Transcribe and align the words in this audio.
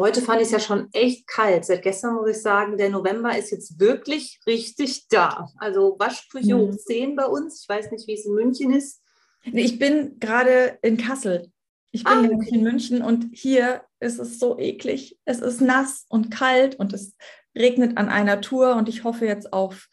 Also 0.00 0.06
heute 0.06 0.22
fand 0.22 0.40
ich 0.40 0.46
es 0.46 0.52
ja 0.52 0.60
schon 0.60 0.88
echt 0.92 1.26
kalt. 1.26 1.66
Seit 1.66 1.82
gestern 1.82 2.14
muss 2.14 2.30
ich 2.30 2.40
sagen, 2.40 2.78
der 2.78 2.88
November 2.88 3.36
ist 3.36 3.50
jetzt 3.50 3.78
wirklich 3.78 4.40
richtig 4.46 5.08
da. 5.08 5.50
Also 5.58 5.96
Waschküche 5.98 6.54
mhm. 6.54 6.72
hoch 6.72 6.76
10 6.76 7.16
bei 7.16 7.26
uns. 7.26 7.60
Ich 7.62 7.68
weiß 7.68 7.90
nicht, 7.90 8.08
wie 8.08 8.14
es 8.14 8.24
in 8.24 8.32
München 8.32 8.72
ist. 8.72 9.02
Ich 9.44 9.78
bin 9.78 10.18
gerade 10.18 10.78
in 10.80 10.96
Kassel. 10.96 11.52
Ich 11.92 12.04
bin 12.04 12.12
ah, 12.12 12.34
okay. 12.34 12.48
in 12.50 12.62
München 12.62 13.02
und 13.02 13.28
hier 13.34 13.82
ist 13.98 14.18
es 14.18 14.38
so 14.38 14.58
eklig. 14.58 15.18
Es 15.26 15.40
ist 15.40 15.60
nass 15.60 16.06
und 16.08 16.30
kalt 16.30 16.76
und 16.76 16.94
es 16.94 17.14
regnet 17.54 17.98
an 17.98 18.08
einer 18.08 18.40
Tour 18.40 18.76
und 18.76 18.88
ich 18.88 19.04
hoffe 19.04 19.26
jetzt 19.26 19.52
auf 19.52 19.88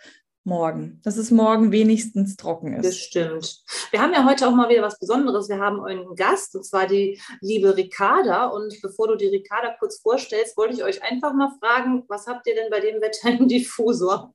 morgen, 0.48 1.00
dass 1.04 1.18
es 1.18 1.30
morgen 1.30 1.72
wenigstens 1.72 2.36
trocken 2.38 2.74
ist. 2.74 2.86
Das 2.86 2.98
stimmt. 2.98 3.64
Wir 3.92 4.02
haben 4.02 4.14
ja 4.14 4.26
heute 4.26 4.48
auch 4.48 4.56
mal 4.56 4.70
wieder 4.70 4.82
was 4.82 4.98
Besonderes. 4.98 5.50
Wir 5.50 5.60
haben 5.60 5.84
einen 5.84 6.16
Gast, 6.16 6.56
und 6.56 6.64
zwar 6.66 6.88
die 6.88 7.22
liebe 7.42 7.78
Ricarda. 7.78 8.48
Und 8.48 8.74
bevor 8.82 9.10
du 9.10 9.16
die 9.16 9.28
Ricarda 9.28 9.76
kurz 9.78 10.00
vorstellst, 10.00 10.58
wollte 10.58 10.74
ich 10.74 10.84
euch 10.84 11.04
einfach 11.04 11.34
mal 11.34 11.52
fragen, 11.60 12.04
was 12.08 12.26
habt 12.26 12.48
ihr 12.48 12.56
denn 12.56 12.72
bei 12.72 12.80
dem 12.80 13.02
Wetter 13.02 13.30
im 13.30 13.48
Diffusor? 13.48 14.34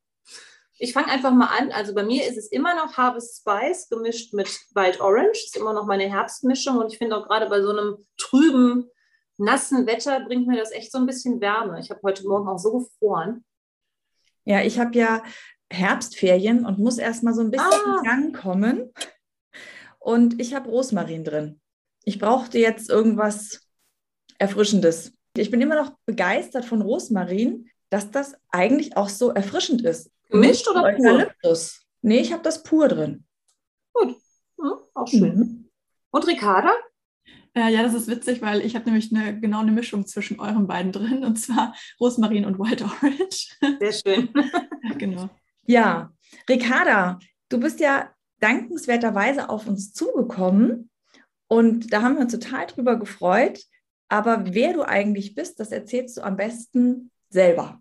Ich 0.78 0.92
fange 0.92 1.08
einfach 1.08 1.32
mal 1.32 1.46
an. 1.46 1.72
Also 1.72 1.94
bei 1.94 2.04
mir 2.04 2.26
ist 2.26 2.36
es 2.36 2.48
immer 2.48 2.74
noch 2.74 2.96
Harvest 2.96 3.40
Spice 3.40 3.88
gemischt 3.88 4.34
mit 4.34 4.48
Wild 4.74 5.00
Orange. 5.00 5.32
Das 5.32 5.44
ist 5.44 5.56
immer 5.56 5.72
noch 5.72 5.86
meine 5.86 6.08
Herbstmischung. 6.08 6.76
Und 6.76 6.92
ich 6.92 6.98
finde 6.98 7.16
auch 7.16 7.26
gerade 7.26 7.48
bei 7.48 7.62
so 7.62 7.70
einem 7.70 7.96
trüben, 8.16 8.90
nassen 9.38 9.86
Wetter 9.86 10.20
bringt 10.20 10.46
mir 10.46 10.58
das 10.58 10.72
echt 10.72 10.92
so 10.92 10.98
ein 10.98 11.06
bisschen 11.06 11.40
Wärme. 11.40 11.80
Ich 11.80 11.90
habe 11.90 12.00
heute 12.02 12.26
Morgen 12.26 12.48
auch 12.48 12.58
so 12.58 12.78
gefroren. 12.78 13.44
Ja, 14.44 14.60
ich 14.62 14.78
habe 14.80 14.96
ja 14.96 15.22
Herbstferien 15.72 16.64
und 16.64 16.78
muss 16.78 16.98
erstmal 16.98 17.34
so 17.34 17.40
ein 17.40 17.50
bisschen 17.50 17.66
ah. 17.66 17.98
in 17.98 18.04
Gang 18.04 18.36
kommen. 18.36 18.92
Und 19.98 20.40
ich 20.40 20.54
habe 20.54 20.68
Rosmarin 20.68 21.24
drin. 21.24 21.60
Ich 22.04 22.18
brauchte 22.18 22.58
jetzt 22.58 22.90
irgendwas 22.90 23.68
Erfrischendes. 24.38 25.12
Ich 25.36 25.50
bin 25.50 25.60
immer 25.60 25.76
noch 25.76 25.92
begeistert 26.04 26.64
von 26.64 26.82
Rosmarin, 26.82 27.68
dass 27.90 28.10
das 28.10 28.34
eigentlich 28.50 28.96
auch 28.96 29.08
so 29.08 29.30
erfrischend 29.30 29.82
ist. 29.82 30.10
Gemischt 30.30 30.68
oder 30.68 30.84
Eukalyptus? 30.84 31.74
Pur? 31.74 31.86
Nee, 32.02 32.20
ich 32.20 32.32
habe 32.32 32.42
das 32.42 32.62
pur 32.62 32.88
drin. 32.88 33.24
Gut, 33.92 34.16
ja, 34.58 34.78
auch 34.94 35.06
schön. 35.06 35.38
Mhm. 35.38 35.70
Und 36.10 36.26
Ricarda? 36.26 36.72
Äh, 37.54 37.72
ja, 37.72 37.82
das 37.82 37.94
ist 37.94 38.08
witzig, 38.08 38.40
weil 38.40 38.62
ich 38.62 38.74
habe 38.74 38.86
nämlich 38.86 39.14
eine 39.14 39.38
genau 39.38 39.60
eine 39.60 39.72
Mischung 39.72 40.06
zwischen 40.06 40.40
euren 40.40 40.66
beiden 40.66 40.90
drin, 40.90 41.22
und 41.22 41.36
zwar 41.36 41.74
Rosmarin 42.00 42.46
und 42.46 42.58
White 42.58 42.84
Orange. 42.84 43.56
Sehr 43.78 43.92
schön. 43.92 44.30
ja, 44.82 44.94
genau. 44.98 45.28
Ja, 45.66 46.12
Ricarda, 46.48 47.18
du 47.48 47.60
bist 47.60 47.80
ja 47.80 48.10
dankenswerterweise 48.40 49.48
auf 49.48 49.66
uns 49.66 49.92
zugekommen 49.92 50.90
und 51.48 51.92
da 51.92 52.02
haben 52.02 52.14
wir 52.14 52.22
uns 52.22 52.32
total 52.32 52.66
drüber 52.66 52.98
gefreut. 52.98 53.60
Aber 54.08 54.54
wer 54.54 54.74
du 54.74 54.82
eigentlich 54.82 55.34
bist, 55.34 55.60
das 55.60 55.72
erzählst 55.72 56.16
du 56.16 56.22
am 56.22 56.36
besten 56.36 57.10
selber. 57.30 57.80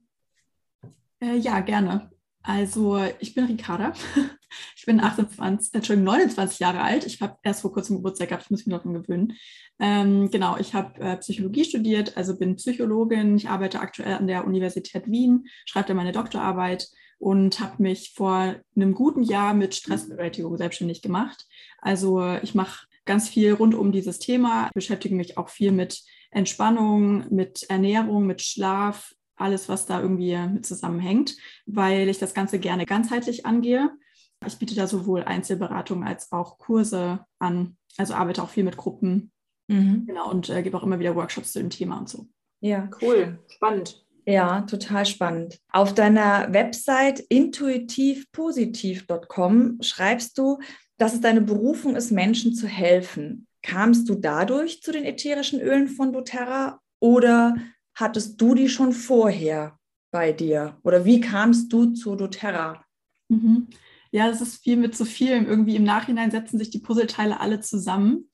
Äh, 1.20 1.36
ja, 1.36 1.60
gerne. 1.60 2.10
Also 2.44 3.04
ich 3.20 3.34
bin 3.34 3.46
Ricarda. 3.46 3.94
Ich 4.76 4.86
bin 4.86 5.00
28, 5.00 5.74
Entschuldigung, 5.74 6.14
29 6.14 6.60
Jahre 6.60 6.82
alt. 6.82 7.06
Ich 7.06 7.22
habe 7.22 7.38
erst 7.42 7.62
vor 7.62 7.72
kurzem 7.72 7.98
Geburtstag 7.98 8.30
gehabt, 8.30 8.44
ich 8.44 8.52
muss 8.52 8.66
mich 8.66 8.76
noch 8.76 8.82
dran 8.82 8.96
gewöhnen. 8.96 9.38
Ähm, 9.80 10.30
genau, 10.30 10.58
ich 10.58 10.74
habe 10.74 11.00
äh, 11.00 11.18
Psychologie 11.18 11.64
studiert, 11.64 12.18
also 12.18 12.38
bin 12.38 12.58
Psychologin. 12.58 13.38
Ich 13.38 13.48
arbeite 13.48 13.80
aktuell 13.80 14.16
an 14.16 14.28
der 14.28 14.46
Universität 14.46 15.10
Wien, 15.10 15.48
schreibe 15.66 15.88
da 15.88 15.94
meine 15.94 16.12
Doktorarbeit 16.12 16.90
und 17.22 17.60
habe 17.60 17.84
mich 17.84 18.14
vor 18.16 18.56
einem 18.76 18.96
guten 18.96 19.22
Jahr 19.22 19.54
mit 19.54 19.76
Stressbewältigung 19.76 20.58
selbstständig 20.58 21.04
gemacht. 21.04 21.46
Also 21.80 22.36
ich 22.42 22.56
mache 22.56 22.88
ganz 23.06 23.30
viel 23.30 23.54
rund 23.54 23.76
um 23.76 23.92
dieses 23.92 24.18
Thema, 24.18 24.72
beschäftige 24.74 25.14
mich 25.14 25.38
auch 25.38 25.50
viel 25.50 25.72
mit 25.72 26.02
Entspannung, 26.32 27.26
mit 27.30 27.70
Ernährung, 27.70 28.26
mit 28.26 28.42
Schlaf, 28.42 29.14
alles, 29.36 29.70
was 29.70 29.86
da 29.86 30.02
irgendwie 30.02 30.36
mit 30.36 30.66
zusammenhängt, 30.66 31.38
weil 31.68 32.10
ich 32.10 32.18
das 32.18 32.34
Ganze 32.34 32.58
gerne 32.58 32.88
ganzheitlich 32.88 33.46
angehe. 33.46 33.92
Ich 34.48 34.58
biete 34.58 34.74
da 34.74 34.88
sowohl 34.88 35.24
Einzelberatung 35.24 36.04
als 36.04 36.32
auch 36.32 36.58
Kurse 36.58 37.24
an, 37.38 37.78
also 37.98 38.16
arbeite 38.16 38.42
auch 38.42 38.50
viel 38.50 38.64
mit 38.64 38.78
Gruppen. 38.78 39.32
Mhm. 39.68 40.08
Genau, 40.08 40.32
und 40.32 40.50
äh, 40.50 40.64
gebe 40.64 40.76
auch 40.76 40.84
immer 40.84 40.98
wieder 40.98 41.16
Workshops 41.16 41.52
zu 41.52 41.60
dem 41.60 41.70
Thema 41.70 42.00
und 42.00 42.10
so. 42.10 42.26
Ja, 42.62 42.90
cool, 43.00 43.40
spannend. 43.48 44.04
Ja, 44.26 44.62
total 44.62 45.06
spannend. 45.06 45.60
Auf 45.72 45.94
deiner 45.94 46.52
Website 46.54 47.20
intuitivpositiv.com 47.22 49.78
schreibst 49.82 50.38
du, 50.38 50.60
dass 50.98 51.14
es 51.14 51.22
deine 51.22 51.40
Berufung 51.42 51.96
ist, 51.96 52.12
Menschen 52.12 52.54
zu 52.54 52.68
helfen. 52.68 53.48
Kamst 53.64 54.08
du 54.10 54.16
dadurch 54.16 54.82
zu 54.82 54.92
den 54.92 55.06
ätherischen 55.06 55.60
Ölen 55.60 55.88
von 55.88 56.14
doTERRA 56.14 56.80
oder 57.00 57.56
hattest 57.96 58.40
du 58.40 58.54
die 58.54 58.70
schon 58.70 58.94
vorher 58.94 59.80
bei 60.12 60.32
dir? 60.32 60.78
Oder 60.84 61.04
wie 61.06 61.22
kamst 61.22 61.74
du 61.74 61.94
zu 61.94 62.16
doTERRA? 62.16 62.86
Mhm. 63.30 63.70
Ja, 64.12 64.30
es 64.30 64.42
ist 64.42 64.64
viel 64.64 64.78
mit 64.78 64.96
so 64.96 65.06
vielem. 65.06 65.48
Irgendwie 65.48 65.78
im 65.78 65.84
Nachhinein 65.84 66.32
setzen 66.32 66.60
sich 66.60 66.70
die 66.70 66.80
Puzzleteile 66.80 67.40
alle 67.40 67.62
zusammen. 67.62 68.30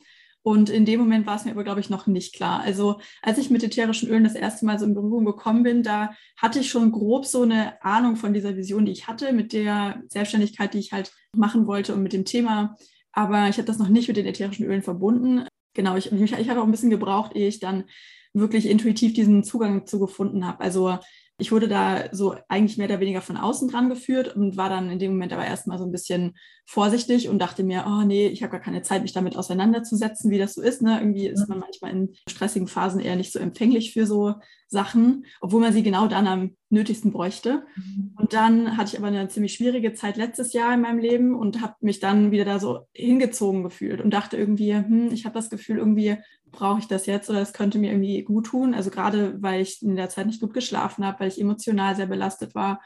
Und 0.47 0.69
in 0.69 0.85
dem 0.85 1.01
Moment 1.01 1.25
war 1.27 1.35
es 1.35 1.43
mir 1.43 1.51
aber, 1.51 1.65
glaube 1.65 1.81
ich, 1.81 1.89
noch 1.89 2.07
nicht 2.07 2.33
klar. 2.33 2.61
Also 2.61 3.01
als 3.21 3.37
ich 3.37 3.49
mit 3.49 3.63
ätherischen 3.63 4.07
Ölen 4.07 4.23
das 4.23 4.33
erste 4.33 4.65
Mal 4.65 4.79
so 4.79 4.85
in 4.85 4.93
Berührung 4.93 5.25
gekommen 5.25 5.61
bin, 5.63 5.83
da 5.83 6.11
hatte 6.37 6.59
ich 6.59 6.69
schon 6.69 6.93
grob 6.93 7.25
so 7.25 7.41
eine 7.41 7.83
Ahnung 7.83 8.15
von 8.15 8.33
dieser 8.33 8.55
Vision, 8.55 8.85
die 8.85 8.93
ich 8.93 9.09
hatte, 9.09 9.33
mit 9.33 9.51
der 9.51 10.01
Selbstständigkeit, 10.07 10.73
die 10.73 10.79
ich 10.79 10.93
halt 10.93 11.11
machen 11.35 11.67
wollte 11.67 11.93
und 11.93 12.01
mit 12.01 12.13
dem 12.13 12.23
Thema. 12.23 12.77
Aber 13.11 13.49
ich 13.49 13.57
habe 13.57 13.65
das 13.65 13.77
noch 13.77 13.89
nicht 13.89 14.07
mit 14.07 14.15
den 14.15 14.25
ätherischen 14.25 14.65
Ölen 14.65 14.83
verbunden. 14.83 15.45
Genau, 15.73 15.97
ich, 15.97 16.13
ich, 16.13 16.31
ich 16.31 16.49
habe 16.49 16.61
auch 16.61 16.65
ein 16.65 16.71
bisschen 16.71 16.91
gebraucht, 16.91 17.35
ehe 17.35 17.49
ich 17.49 17.59
dann 17.59 17.83
wirklich 18.31 18.69
intuitiv 18.69 19.11
diesen 19.11 19.43
Zugang 19.43 19.85
zu 19.85 19.99
gefunden 19.99 20.47
habe. 20.47 20.61
Also 20.61 20.97
ich 21.39 21.51
wurde 21.51 21.67
da 21.67 22.05
so 22.11 22.35
eigentlich 22.47 22.77
mehr 22.77 22.87
oder 22.87 22.99
weniger 22.99 23.21
von 23.21 23.37
außen 23.37 23.69
dran 23.69 23.89
geführt 23.89 24.35
und 24.35 24.57
war 24.57 24.69
dann 24.69 24.89
in 24.89 24.97
dem 24.97 25.11
Moment 25.11 25.33
aber 25.33 25.45
erstmal 25.45 25.77
so 25.77 25.85
ein 25.85 25.91
bisschen 25.91 26.35
vorsichtig 26.65 27.29
und 27.29 27.39
dachte 27.39 27.63
mir, 27.63 27.85
oh 27.87 28.03
nee, 28.03 28.27
ich 28.27 28.41
habe 28.41 28.51
gar 28.51 28.59
keine 28.59 28.81
Zeit, 28.81 29.03
mich 29.03 29.13
damit 29.13 29.37
auseinanderzusetzen, 29.37 30.31
wie 30.31 30.39
das 30.39 30.55
so 30.55 30.61
ist. 30.61 30.81
Ne? 30.81 30.99
Irgendwie 30.99 31.27
ist 31.27 31.47
man 31.47 31.59
manchmal 31.59 31.91
in 31.91 32.15
stressigen 32.27 32.67
Phasen 32.67 32.99
eher 32.99 33.15
nicht 33.15 33.31
so 33.31 33.39
empfänglich 33.39 33.93
für 33.93 34.07
so 34.07 34.33
Sachen, 34.67 35.25
obwohl 35.39 35.61
man 35.61 35.71
sie 35.71 35.83
genau 35.83 36.07
dann 36.07 36.27
am 36.27 36.55
nötigsten 36.69 37.13
bräuchte. 37.13 37.63
Mhm. 37.75 38.13
Und 38.17 38.33
dann 38.33 38.75
hatte 38.75 38.91
ich 38.91 38.97
aber 38.97 39.07
eine 39.07 39.27
ziemlich 39.29 39.53
schwierige 39.53 39.93
Zeit 39.93 40.17
letztes 40.17 40.53
Jahr 40.53 40.73
in 40.73 40.81
meinem 40.81 40.99
Leben 40.99 41.35
und 41.35 41.61
habe 41.61 41.75
mich 41.81 41.99
dann 41.99 42.31
wieder 42.31 42.45
da 42.45 42.59
so 42.59 42.79
hingezogen 42.93 43.63
gefühlt 43.63 44.01
und 44.01 44.09
dachte 44.09 44.35
irgendwie, 44.35 44.75
hm, 44.75 45.11
ich 45.13 45.25
habe 45.25 45.35
das 45.35 45.49
Gefühl, 45.49 45.77
irgendwie 45.77 46.17
brauche 46.51 46.79
ich 46.79 46.87
das 46.87 47.05
jetzt 47.05 47.29
oder 47.29 47.41
es 47.41 47.53
könnte 47.53 47.79
mir 47.79 47.91
irgendwie 47.91 48.23
gut 48.23 48.47
tun. 48.47 48.73
Also 48.73 48.89
gerade, 48.89 49.41
weil 49.41 49.61
ich 49.61 49.81
in 49.81 49.95
der 49.95 50.09
Zeit 50.09 50.27
nicht 50.27 50.41
gut 50.41 50.53
geschlafen 50.53 51.05
habe, 51.05 51.19
weil 51.19 51.27
ich 51.27 51.39
emotional 51.39 51.95
sehr 51.95 52.07
belastet 52.07 52.55
war. 52.55 52.81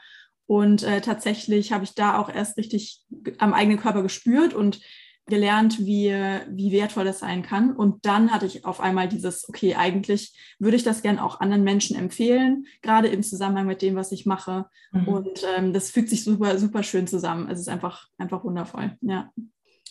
Und 0.46 0.82
äh, 0.82 1.00
tatsächlich 1.00 1.72
habe 1.72 1.84
ich 1.84 1.94
da 1.94 2.18
auch 2.18 2.28
erst 2.28 2.58
richtig 2.58 3.02
am 3.38 3.54
eigenen 3.54 3.78
Körper 3.78 4.02
gespürt 4.02 4.54
und 4.54 4.80
gelernt, 5.26 5.78
wie, 5.78 6.10
wie 6.50 6.72
wertvoll 6.72 7.04
das 7.04 7.20
sein 7.20 7.42
kann. 7.42 7.74
Und 7.74 8.04
dann 8.04 8.32
hatte 8.32 8.46
ich 8.46 8.64
auf 8.64 8.80
einmal 8.80 9.08
dieses, 9.08 9.48
okay, 9.48 9.76
eigentlich 9.76 10.36
würde 10.58 10.76
ich 10.76 10.82
das 10.82 11.02
gern 11.02 11.18
auch 11.18 11.40
anderen 11.40 11.62
Menschen 11.62 11.96
empfehlen, 11.96 12.66
gerade 12.82 13.08
im 13.08 13.22
Zusammenhang 13.22 13.66
mit 13.66 13.82
dem, 13.82 13.94
was 13.94 14.10
ich 14.10 14.26
mache. 14.26 14.66
Mhm. 14.90 15.08
Und 15.08 15.46
ähm, 15.56 15.72
das 15.72 15.90
fügt 15.90 16.08
sich 16.08 16.24
super, 16.24 16.58
super 16.58 16.82
schön 16.82 17.06
zusammen. 17.06 17.48
Es 17.48 17.60
ist 17.60 17.68
einfach, 17.68 18.08
einfach 18.18 18.42
wundervoll. 18.44 18.96
Ja. 19.00 19.30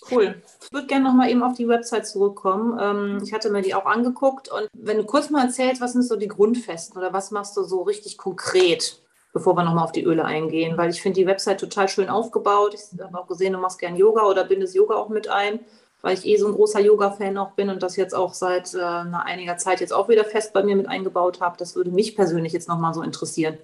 Cool. 0.10 0.42
Ich 0.64 0.74
würde 0.74 0.88
gerne 0.88 1.06
nochmal 1.06 1.30
eben 1.30 1.44
auf 1.44 1.54
die 1.54 1.68
Website 1.68 2.08
zurückkommen. 2.08 2.78
Ähm, 2.80 3.22
ich 3.24 3.34
hatte 3.34 3.52
mir 3.52 3.62
die 3.62 3.76
auch 3.76 3.86
angeguckt 3.86 4.50
und 4.50 4.68
wenn 4.74 4.98
du 4.98 5.04
kurz 5.04 5.30
mal 5.30 5.46
erzählst, 5.46 5.82
was 5.82 5.94
sind 5.94 6.04
so 6.04 6.16
die 6.16 6.28
Grundfesten 6.28 6.98
oder 6.98 7.14
was 7.14 7.32
machst 7.32 7.56
du 7.56 7.64
so 7.64 7.84
richtig 7.84 8.18
konkret, 8.18 9.00
bevor 9.32 9.56
wir 9.56 9.64
nochmal 9.64 9.84
auf 9.84 9.92
die 9.92 10.04
Öle 10.04 10.26
eingehen, 10.26 10.78
weil 10.78 10.90
ich 10.90 11.02
finde 11.02 11.20
die 11.20 11.28
Website 11.28 11.60
total 11.60 11.88
schön 11.88 12.10
aufgebaut. 12.10 12.74
Ich 12.74 13.00
habe 13.00 13.18
auch 13.20 13.28
gesehen, 13.28 13.54
du 13.54 13.60
machst 13.60 13.80
gern 13.80 13.96
Yoga 13.96 14.24
oder 14.24 14.44
bindest 14.44 14.74
Yoga 14.74 14.96
auch 14.96 15.10
mit 15.10 15.28
ein, 15.28 15.60
weil 16.02 16.16
ich 16.16 16.26
eh 16.26 16.38
so 16.38 16.48
ein 16.48 16.54
großer 16.54 16.80
Yoga-Fan 16.80 17.38
auch 17.38 17.52
bin 17.52 17.70
und 17.70 17.84
das 17.84 17.96
jetzt 17.96 18.16
auch 18.16 18.34
seit 18.34 18.74
äh, 18.74 18.80
einiger 18.80 19.58
Zeit 19.58 19.82
jetzt 19.82 19.94
auch 19.94 20.10
wieder 20.10 20.26
fest 20.26 20.52
bei 20.52 20.64
mir 20.64 20.76
mit 20.76 20.88
eingebaut 20.88 21.42
habe. 21.42 21.58
Das 21.58 21.76
würde 21.76 21.92
mich 21.92 22.16
persönlich 22.16 22.54
jetzt 22.54 22.68
nochmal 22.68 22.96
so 22.96 23.04
interessieren. 23.04 23.60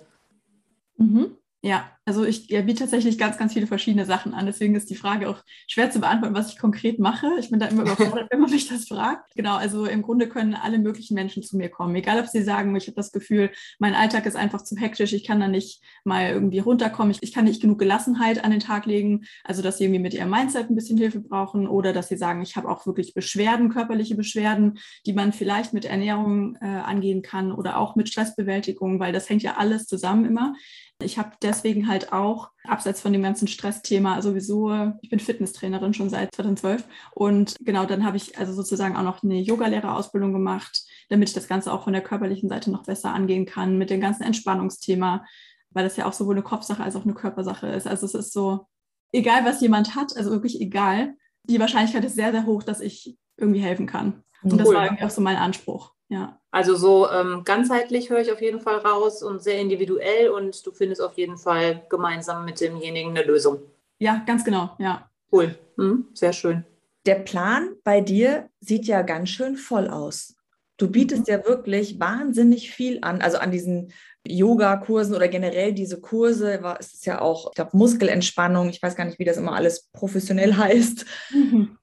Mhm. 0.98 1.36
Ja, 1.64 1.86
Also 2.08 2.24
ich 2.24 2.50
ja, 2.50 2.62
biete 2.62 2.80
tatsächlich 2.80 3.18
ganz, 3.18 3.38
ganz 3.38 3.52
viele 3.52 3.68
verschiedene 3.68 4.06
Sachen 4.06 4.34
an. 4.34 4.46
Deswegen 4.46 4.76
ist 4.76 4.90
die 4.90 4.96
Frage 4.96 5.30
auch 5.30 5.44
schwer 5.68 5.92
zu 5.92 6.00
beantworten, 6.00 6.34
was 6.34 6.54
ich 6.54 6.58
konkret 6.58 7.00
mache. 7.00 7.28
Ich 7.38 7.50
bin 7.50 7.60
da 7.60 7.66
immer 7.66 7.82
überfordert, 7.82 8.28
wenn 8.32 8.40
man 8.40 8.50
mich 8.50 8.70
das 8.70 8.88
fragt. 8.88 9.36
Genau, 9.36 9.58
also 9.58 9.86
im 9.86 10.04
Grunde 10.04 10.30
können 10.30 10.56
alle 10.56 10.80
möglichen 10.80 11.16
Menschen 11.16 11.44
zu 11.44 11.58
mir 11.58 11.68
kommen. 11.68 11.94
Egal, 11.96 12.18
ob 12.22 12.28
sie 12.28 12.44
sagen, 12.44 12.74
ich 12.78 12.88
habe 12.88 12.96
das 12.96 13.12
Gefühl, 13.12 13.52
mein 13.78 13.94
Alltag 13.94 14.26
ist 14.26 14.38
einfach 14.38 14.62
zu 14.62 14.78
hektisch, 14.78 15.12
ich 15.12 15.26
kann 15.26 15.42
da 15.42 15.50
nicht 15.50 15.84
mal 16.06 16.30
irgendwie 16.30 16.60
runterkommen, 16.60 17.12
ich, 17.12 17.22
ich 17.24 17.34
kann 17.34 17.44
nicht 17.44 17.62
genug 17.62 17.78
Gelassenheit 17.78 18.42
an 18.42 18.52
den 18.52 18.62
Tag 18.62 18.86
legen. 18.86 19.26
Also 19.44 19.62
dass 19.62 19.78
sie 19.78 19.84
irgendwie 19.84 20.00
mit 20.00 20.14
ihrem 20.14 20.30
Mindset 20.30 20.70
ein 20.70 20.76
bisschen 20.76 20.98
Hilfe 20.98 21.20
brauchen 21.20 21.68
oder 21.68 21.92
dass 21.92 22.08
sie 22.08 22.16
sagen, 22.16 22.42
ich 22.42 22.56
habe 22.56 22.70
auch 22.70 22.86
wirklich 22.86 23.16
Beschwerden, 23.16 23.68
körperliche 23.68 24.16
Beschwerden, 24.16 24.80
die 25.06 25.12
man 25.12 25.34
vielleicht 25.34 25.74
mit 25.74 25.84
Ernährung 25.84 26.56
äh, 26.62 26.68
angehen 26.68 27.22
kann 27.22 27.52
oder 27.52 27.78
auch 27.78 27.98
mit 27.98 28.08
Stressbewältigung, 28.08 29.02
weil 29.02 29.12
das 29.12 29.30
hängt 29.30 29.44
ja 29.44 29.58
alles 29.58 29.88
zusammen 29.88 30.24
immer. 30.24 30.54
Ich 31.00 31.20
habe 31.20 31.34
deswegen 31.44 31.88
halt 31.88 31.97
auch, 32.14 32.50
abseits 32.64 33.02
von 33.02 33.14
dem 33.14 33.24
ganzen 33.24 33.48
Stressthema, 33.48 34.22
sowieso, 34.22 34.94
ich 35.02 35.10
bin 35.10 35.20
Fitnesstrainerin 35.20 35.94
schon 35.94 36.10
seit 36.10 36.34
2012 36.36 36.84
und 37.14 37.56
genau, 37.62 37.86
dann 37.86 38.06
habe 38.06 38.18
ich 38.18 38.38
also 38.38 38.54
sozusagen 38.54 38.96
auch 38.96 39.04
noch 39.04 39.24
eine 39.24 39.40
Yogalehrerausbildung 39.40 40.34
gemacht, 40.34 40.84
damit 41.10 41.30
ich 41.30 41.36
das 41.36 41.48
Ganze 41.48 41.72
auch 41.72 41.84
von 41.84 41.94
der 41.94 42.02
körperlichen 42.02 42.50
Seite 42.50 42.72
noch 42.72 42.84
besser 42.84 43.14
angehen 43.14 43.46
kann 43.46 43.78
mit 43.78 43.90
dem 43.90 44.02
ganzen 44.02 44.24
Entspannungsthema, 44.24 45.26
weil 45.72 45.84
das 45.84 45.98
ja 45.98 46.06
auch 46.06 46.14
sowohl 46.14 46.36
eine 46.36 46.44
Kopfsache 46.44 46.84
als 46.84 46.96
auch 46.96 47.04
eine 47.04 47.14
Körpersache 47.14 47.68
ist. 47.68 47.88
Also 47.88 48.06
es 48.06 48.14
ist 48.14 48.34
so, 48.34 48.68
egal 49.12 49.46
was 49.46 49.62
jemand 49.62 49.96
hat, 49.96 50.16
also 50.16 50.32
wirklich 50.32 50.62
egal, 50.62 51.16
die 51.44 51.60
Wahrscheinlichkeit 51.60 52.06
ist 52.06 52.16
sehr, 52.16 52.32
sehr 52.32 52.46
hoch, 52.46 52.64
dass 52.64 52.82
ich 52.82 53.18
irgendwie 53.38 53.62
helfen 53.62 53.88
kann. 53.88 54.24
Und 54.44 54.54
cool. 54.54 54.58
das 54.58 54.68
war 54.68 54.86
irgendwie 54.86 55.04
auch 55.04 55.10
so 55.10 55.22
mein 55.22 55.38
Anspruch. 55.38 55.94
Ja. 56.10 56.40
Also 56.52 56.76
so 56.76 57.10
ähm, 57.10 57.44
ganzheitlich 57.44 58.10
höre 58.10 58.22
ich 58.22 58.32
auf 58.32 58.42
jeden 58.42 58.62
Fall 58.62 58.78
raus 58.78 59.22
und 59.22 59.44
sehr 59.44 59.60
individuell 59.60 60.30
und 60.30 60.66
du 60.66 60.72
findest 60.72 61.02
auf 61.02 61.18
jeden 61.18 61.38
Fall 61.38 61.86
gemeinsam 61.90 62.46
mit 62.46 62.62
demjenigen 62.62 63.12
eine 63.12 63.24
Lösung. 63.24 63.60
Ja, 64.00 64.24
ganz 64.26 64.46
genau, 64.46 64.72
ja. 64.80 65.10
Cool, 65.32 65.58
hm, 65.76 66.08
sehr 66.14 66.32
schön. 66.32 66.66
Der 67.06 67.16
Plan 67.16 67.76
bei 67.84 68.02
dir 68.02 68.50
sieht 68.60 68.86
ja 68.86 69.02
ganz 69.02 69.30
schön 69.30 69.58
voll 69.58 69.90
aus. 69.90 70.36
Du 70.78 70.90
bietest 70.90 71.28
mhm. 71.28 71.34
ja 71.34 71.46
wirklich 71.46 72.00
wahnsinnig 72.00 72.72
viel 72.72 73.00
an, 73.02 73.22
also 73.22 73.38
an 73.38 73.52
diesen 73.52 73.92
Yoga-Kursen 74.28 75.16
oder 75.16 75.28
generell 75.28 75.74
diese 75.74 76.00
Kurse, 76.00 76.62
war, 76.62 76.80
es 76.80 76.94
ist 76.94 77.06
ja 77.06 77.20
auch, 77.22 77.48
ich 77.52 77.56
glaube, 77.56 77.76
Muskelentspannung, 77.76 78.70
ich 78.70 78.82
weiß 78.82 78.96
gar 78.96 79.06
nicht, 79.06 79.20
wie 79.20 79.26
das 79.26 79.38
immer 79.38 79.54
alles 79.54 79.90
professionell 79.92 80.56
heißt. 80.58 81.06
Mhm. 81.32 81.78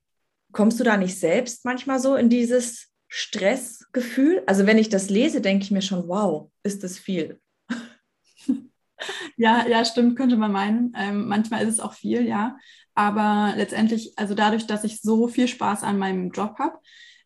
Kommst 0.53 0.79
du 0.79 0.85
da 0.85 0.97
nicht 0.97 1.19
selbst 1.19 1.65
manchmal 1.65 1.99
so 1.99 2.15
in 2.15 2.29
dieses 2.29 2.94
Stressgefühl. 3.17 4.43
Also 4.47 4.67
wenn 4.67 4.77
ich 4.77 4.89
das 4.89 5.09
lese, 5.09 5.41
denke 5.41 5.63
ich 5.63 5.71
mir 5.71 5.83
schon, 5.83 6.09
wow, 6.09 6.51
ist 6.65 6.83
das 6.83 6.99
viel. 6.99 7.41
Ja, 9.37 9.67
ja, 9.67 9.85
stimmt, 9.85 10.17
könnte 10.17 10.37
man 10.37 10.53
meinen. 10.53 10.93
Ähm, 10.97 11.27
manchmal 11.29 11.63
ist 11.63 11.75
es 11.75 11.81
auch 11.81 11.93
viel, 11.93 12.27
ja. 12.27 12.57
Aber 12.95 13.55
letztendlich, 13.57 14.13
also 14.17 14.35
dadurch, 14.35 14.67
dass 14.67 14.85
ich 14.85 15.01
so 15.01 15.29
viel 15.29 15.49
Spaß 15.49 15.83
an 15.83 15.99
meinem 15.99 16.31
Job 16.31 16.59
habe, 16.59 16.79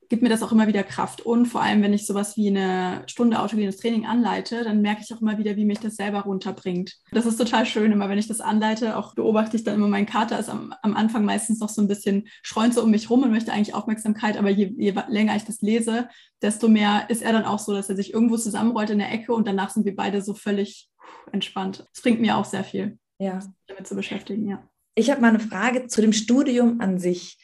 gibt 0.08 0.22
mir 0.22 0.28
das 0.28 0.42
auch 0.42 0.52
immer 0.52 0.66
wieder 0.66 0.82
Kraft. 0.82 1.20
Und 1.20 1.46
vor 1.46 1.62
allem, 1.62 1.82
wenn 1.82 1.92
ich 1.92 2.06
sowas 2.06 2.36
wie 2.36 2.48
eine 2.48 3.02
Stunde 3.06 3.40
autogenes 3.40 3.76
Training 3.76 4.06
anleite, 4.06 4.64
dann 4.64 4.80
merke 4.80 5.02
ich 5.02 5.12
auch 5.12 5.20
immer 5.20 5.38
wieder, 5.38 5.56
wie 5.56 5.64
mich 5.64 5.80
das 5.80 5.96
selber 5.96 6.20
runterbringt. 6.20 6.96
Das 7.12 7.26
ist 7.26 7.36
total 7.36 7.66
schön, 7.66 7.92
immer 7.92 8.08
wenn 8.08 8.18
ich 8.18 8.26
das 8.26 8.40
anleite, 8.40 8.96
auch 8.96 9.14
beobachte 9.14 9.56
ich 9.56 9.64
dann 9.64 9.74
immer, 9.74 9.88
mein 9.88 10.06
Kater 10.06 10.38
ist 10.38 10.48
am, 10.48 10.74
am 10.82 10.94
Anfang 10.94 11.24
meistens 11.24 11.60
noch 11.60 11.68
so 11.68 11.82
ein 11.82 11.88
bisschen, 11.88 12.28
schreunt 12.42 12.74
so 12.74 12.82
um 12.82 12.90
mich 12.90 13.10
rum 13.10 13.22
und 13.22 13.30
möchte 13.30 13.52
eigentlich 13.52 13.74
Aufmerksamkeit, 13.74 14.38
aber 14.38 14.50
je, 14.50 14.72
je 14.76 14.94
länger 15.08 15.36
ich 15.36 15.44
das 15.44 15.60
lese, 15.60 16.08
desto 16.40 16.68
mehr 16.68 17.10
ist 17.10 17.22
er 17.22 17.32
dann 17.32 17.44
auch 17.44 17.58
so, 17.58 17.74
dass 17.74 17.90
er 17.90 17.96
sich 17.96 18.14
irgendwo 18.14 18.36
zusammenrollt 18.36 18.90
in 18.90 18.98
der 18.98 19.12
Ecke 19.12 19.34
und 19.34 19.46
danach 19.46 19.70
sind 19.70 19.84
wir 19.84 19.94
beide 19.94 20.22
so 20.22 20.34
völlig 20.34 20.88
entspannt. 21.32 21.84
Das 21.92 22.02
bringt 22.02 22.20
mir 22.20 22.36
auch 22.36 22.44
sehr 22.44 22.64
viel, 22.64 22.98
ja. 23.18 23.40
damit 23.66 23.86
zu 23.86 23.94
beschäftigen, 23.94 24.48
ja. 24.48 24.62
Ich 24.94 25.10
habe 25.12 25.20
mal 25.20 25.28
eine 25.28 25.38
Frage 25.38 25.86
zu 25.86 26.00
dem 26.00 26.12
Studium 26.12 26.80
an 26.80 26.98
sich. 26.98 27.38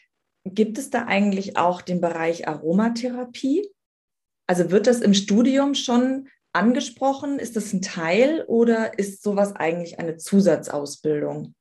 Gibt 0.44 0.78
es 0.78 0.90
da 0.90 1.06
eigentlich 1.06 1.56
auch 1.56 1.80
den 1.80 2.00
Bereich 2.00 2.46
Aromatherapie? 2.46 3.68
Also 4.46 4.70
wird 4.70 4.86
das 4.86 5.00
im 5.00 5.14
Studium 5.14 5.74
schon 5.74 6.28
angesprochen? 6.52 7.38
Ist 7.38 7.56
das 7.56 7.72
ein 7.72 7.82
Teil 7.82 8.44
oder 8.46 8.98
ist 8.98 9.22
sowas 9.22 9.56
eigentlich 9.56 9.98
eine 9.98 10.16
Zusatzausbildung? 10.16 11.54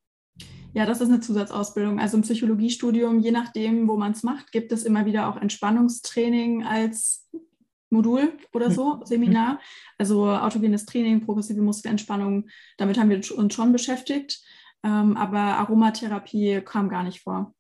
Ja, 0.73 0.85
das 0.85 1.01
ist 1.01 1.09
eine 1.09 1.19
Zusatzausbildung. 1.19 1.99
Also 1.99 2.17
im 2.17 2.23
Psychologiestudium, 2.23 3.19
je 3.19 3.31
nachdem, 3.31 3.87
wo 3.87 3.95
man 3.95 4.11
es 4.11 4.23
macht, 4.23 4.51
gibt 4.51 4.71
es 4.71 4.83
immer 4.83 5.05
wieder 5.05 5.29
auch 5.29 5.37
Entspannungstraining 5.37 6.63
als 6.63 7.29
Modul 7.91 8.33
oder 8.53 8.71
so, 8.71 8.95
mhm. 8.95 9.05
Seminar. 9.05 9.59
Also 9.97 10.27
autogenes 10.27 10.85
Training, 10.85 11.21
progressive 11.21 11.61
Muskelentspannung, 11.61 12.49
damit 12.77 12.97
haben 12.97 13.09
wir 13.09 13.21
uns 13.37 13.53
schon 13.53 13.71
beschäftigt. 13.71 14.43
Ähm, 14.83 15.15
aber 15.15 15.39
Aromatherapie 15.39 16.61
kam 16.61 16.89
gar 16.89 17.03
nicht 17.03 17.21
vor. 17.21 17.53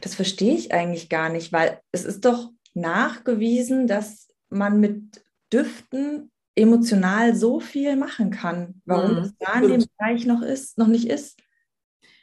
Das 0.00 0.14
verstehe 0.14 0.54
ich 0.54 0.72
eigentlich 0.72 1.08
gar 1.08 1.28
nicht, 1.28 1.52
weil 1.52 1.80
es 1.92 2.04
ist 2.04 2.24
doch 2.24 2.50
nachgewiesen, 2.74 3.86
dass 3.86 4.28
man 4.48 4.80
mit 4.80 5.24
Düften 5.52 6.30
emotional 6.54 7.36
so 7.36 7.60
viel 7.60 7.96
machen 7.96 8.30
kann. 8.30 8.80
Warum 8.84 9.12
mhm. 9.12 9.16
das 9.16 9.32
da 9.38 9.60
in 9.60 9.68
dem 9.68 9.84
Bereich 9.98 10.26
noch 10.26 10.42
ist, 10.42 10.78
noch 10.78 10.86
nicht 10.86 11.08
ist? 11.08 11.38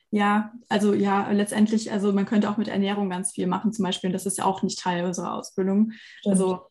Ja, 0.10 0.54
also 0.70 0.94
ja, 0.94 1.32
letztendlich, 1.32 1.92
also 1.92 2.14
man 2.14 2.26
könnte 2.26 2.50
auch 2.50 2.58
mit 2.58 2.68
Ernährung 2.68 3.10
ganz 3.10 3.32
viel 3.32 3.48
machen, 3.48 3.74
zum 3.74 3.84
Beispiel. 3.84 4.12
Das 4.12 4.28
ist 4.28 4.38
ja 4.38 4.46
auch 4.46 4.62
nicht 4.62 4.80
Teil 4.80 5.06
unserer 5.06 5.34
Ausbildung. 5.34 5.92
Stimmt. 6.20 6.34
Also 6.34 6.62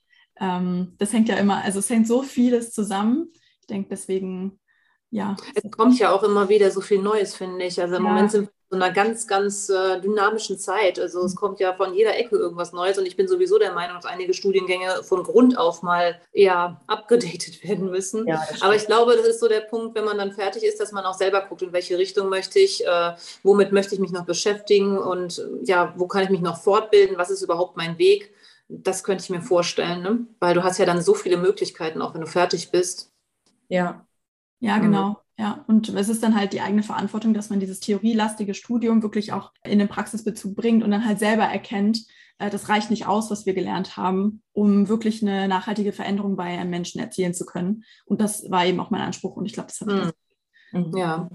ähm, 0.41 0.94
das 0.99 1.12
hängt 1.12 1.29
ja 1.29 1.37
immer, 1.37 1.62
also 1.65 1.81
es 1.81 1.91
hängt 1.91 2.06
so 2.06 2.23
vieles 2.23 2.73
zusammen. 2.73 3.33
Ich 3.61 3.67
denke 3.67 3.89
deswegen, 3.91 4.61
ja. 5.11 5.37
Es 5.55 5.71
kommt 5.71 5.99
ja 5.99 6.12
auch 6.12 6.23
immer 6.23 6.49
wieder 6.49 6.71
so 6.71 6.81
viel 6.81 7.03
Neues, 7.03 7.35
finde 7.35 7.65
ich. 7.65 7.81
Also 7.81 7.97
im 7.97 8.05
ja. 8.05 8.11
Moment 8.11 8.31
sind 8.31 8.44
wir 8.44 8.53
so 8.73 8.77
einer 8.77 8.91
ganz, 8.91 9.27
ganz 9.27 9.69
äh, 9.69 10.01
dynamischen 10.01 10.59
Zeit. 10.59 10.99
Also 10.99 11.23
es 11.27 11.37
kommt 11.37 11.61
ja 11.61 11.75
von 11.75 11.93
jeder 11.93 12.17
Ecke 12.17 12.37
irgendwas 12.37 12.73
Neues 12.73 12.97
und 12.97 13.05
ich 13.05 13.17
bin 13.17 13.29
sowieso 13.29 13.59
der 13.59 13.75
Meinung, 13.75 13.97
dass 13.97 14.07
einige 14.07 14.33
Studiengänge 14.33 15.03
von 15.03 15.25
Grund 15.25 15.59
auf 15.59 15.83
mal 15.83 16.19
eher 16.33 16.81
abgedatet 16.87 17.63
werden 17.69 17.91
müssen. 17.91 18.27
Ja, 18.27 18.43
Aber 18.63 18.75
ich 18.75 18.87
glaube, 18.87 19.15
das 19.15 19.27
ist 19.27 19.41
so 19.41 19.49
der 19.49 19.61
Punkt, 19.61 19.95
wenn 19.95 20.07
man 20.07 20.17
dann 20.17 20.33
fertig 20.33 20.65
ist, 20.65 20.81
dass 20.81 20.91
man 20.91 21.05
auch 21.05 21.13
selber 21.13 21.43
guckt, 21.43 21.61
in 21.61 21.75
welche 21.75 21.99
Richtung 21.99 22.31
möchte 22.31 22.61
ich, 22.61 22.87
äh, 22.87 23.13
womit 23.43 23.73
möchte 23.73 23.95
ich 23.95 24.01
mich 24.01 24.11
noch 24.11 24.25
beschäftigen 24.25 24.97
und 24.97 25.39
äh, 25.39 25.65
ja, 25.65 25.93
wo 25.99 26.07
kann 26.07 26.25
ich 26.25 26.31
mich 26.31 26.41
noch 26.41 26.57
fortbilden, 26.57 27.19
was 27.19 27.29
ist 27.29 27.43
überhaupt 27.43 27.77
mein 27.77 27.99
Weg. 27.99 28.33
Das 28.69 29.05
könnte 29.05 29.23
ich 29.23 29.29
mir 29.29 29.43
vorstellen, 29.43 30.03
ne? 30.03 30.27
weil 30.41 30.55
du 30.55 30.63
hast 30.63 30.79
ja 30.79 30.87
dann 30.87 31.03
so 31.03 31.13
viele 31.13 31.37
Möglichkeiten, 31.37 32.01
auch 32.01 32.15
wenn 32.15 32.23
du 32.23 32.27
fertig 32.27 32.71
bist. 32.71 33.13
Ja, 33.69 34.07
ja, 34.61 34.79
genau. 34.79 35.19
Ja, 35.43 35.65
und 35.67 35.89
es 35.89 36.09
ist 36.09 36.23
dann 36.23 36.37
halt 36.37 36.53
die 36.53 36.61
eigene 36.61 36.85
Verantwortung, 36.85 37.35
dass 37.35 37.50
man 37.50 37.59
dieses 37.59 37.81
theorielastige 37.81 38.55
Studium 38.55 39.03
wirklich 39.03 39.33
auch 39.33 39.50
in 39.65 39.81
den 39.81 39.89
Praxisbezug 39.89 40.55
bringt 40.55 40.85
und 40.85 40.93
dann 40.93 41.05
halt 41.05 41.19
selber 41.19 41.43
erkennt, 41.43 42.06
äh, 42.39 42.49
das 42.49 42.69
reicht 42.69 42.91
nicht 42.91 43.08
aus, 43.08 43.29
was 43.29 43.44
wir 43.44 43.53
gelernt 43.53 43.96
haben, 43.96 44.44
um 44.53 44.89
wirklich 44.89 45.20
eine 45.20 45.49
nachhaltige 45.49 45.93
Veränderung 45.93 46.37
bei 46.37 46.44
einem 46.44 46.70
Menschen 46.70 47.01
erzielen 47.01 47.34
zu 47.34 47.44
können. 47.44 47.82
Und 48.05 48.20
das 48.20 48.53
war 48.53 48.65
eben 48.65 48.79
auch 48.79 48.91
mein 48.91 49.01
Anspruch 49.01 49.34
und 49.34 49.44
ich 49.46 49.53
glaube, 49.53 49.67
das 49.67 49.81
habe 49.81 50.15
ich 50.72 50.81
mhm. 50.81 50.96
ja. 50.96 51.29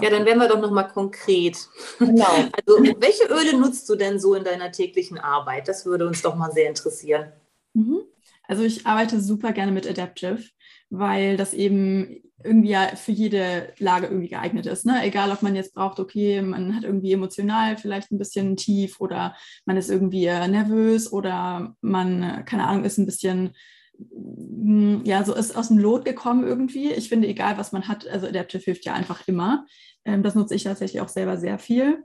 Ja, 0.00 0.08
dann 0.08 0.24
werden 0.24 0.38
wir 0.38 0.48
doch 0.48 0.60
nochmal 0.60 0.88
konkret. 0.88 1.58
Genau. 1.98 2.24
Also, 2.56 2.82
welche 3.00 3.26
Öle 3.26 3.58
nutzt 3.58 3.86
du 3.86 3.96
denn 3.96 4.18
so 4.18 4.34
in 4.34 4.44
deiner 4.44 4.72
täglichen 4.72 5.18
Arbeit? 5.18 5.68
Das 5.68 5.84
würde 5.84 6.06
uns 6.06 6.22
doch 6.22 6.36
mal 6.36 6.52
sehr 6.52 6.70
interessieren. 6.70 7.32
Mhm. 7.74 8.00
Also, 8.48 8.64
ich 8.64 8.86
arbeite 8.86 9.20
super 9.20 9.52
gerne 9.52 9.72
mit 9.72 9.88
Adaptive, 9.88 10.42
weil 10.90 11.36
das 11.36 11.54
eben 11.54 12.22
irgendwie 12.44 12.70
ja 12.70 12.96
für 12.96 13.12
jede 13.12 13.72
Lage 13.78 14.06
irgendwie 14.06 14.28
geeignet 14.28 14.66
ist. 14.66 14.84
Ne? 14.84 15.04
Egal, 15.04 15.30
ob 15.30 15.42
man 15.42 15.54
jetzt 15.54 15.74
braucht, 15.74 16.00
okay, 16.00 16.42
man 16.42 16.74
hat 16.74 16.84
irgendwie 16.84 17.12
emotional 17.12 17.76
vielleicht 17.76 18.10
ein 18.10 18.18
bisschen 18.18 18.56
tief 18.56 19.00
oder 19.00 19.36
man 19.64 19.76
ist 19.76 19.90
irgendwie 19.90 20.24
nervös 20.24 21.12
oder 21.12 21.74
man, 21.80 22.44
keine 22.44 22.66
Ahnung, 22.66 22.84
ist 22.84 22.98
ein 22.98 23.06
bisschen, 23.06 23.54
hm, 23.98 25.02
ja, 25.04 25.24
so 25.24 25.34
ist 25.34 25.56
aus 25.56 25.68
dem 25.68 25.78
Lot 25.78 26.04
gekommen 26.04 26.44
irgendwie. 26.44 26.92
Ich 26.92 27.08
finde, 27.08 27.28
egal 27.28 27.58
was 27.58 27.72
man 27.72 27.88
hat, 27.88 28.06
also 28.08 28.26
Adaptive 28.26 28.62
hilft 28.62 28.84
ja 28.84 28.94
einfach 28.94 29.26
immer. 29.26 29.66
Ähm, 30.04 30.22
das 30.22 30.34
nutze 30.34 30.54
ich 30.54 30.64
tatsächlich 30.64 31.00
auch 31.00 31.08
selber 31.08 31.36
sehr 31.36 31.58
viel. 31.58 32.04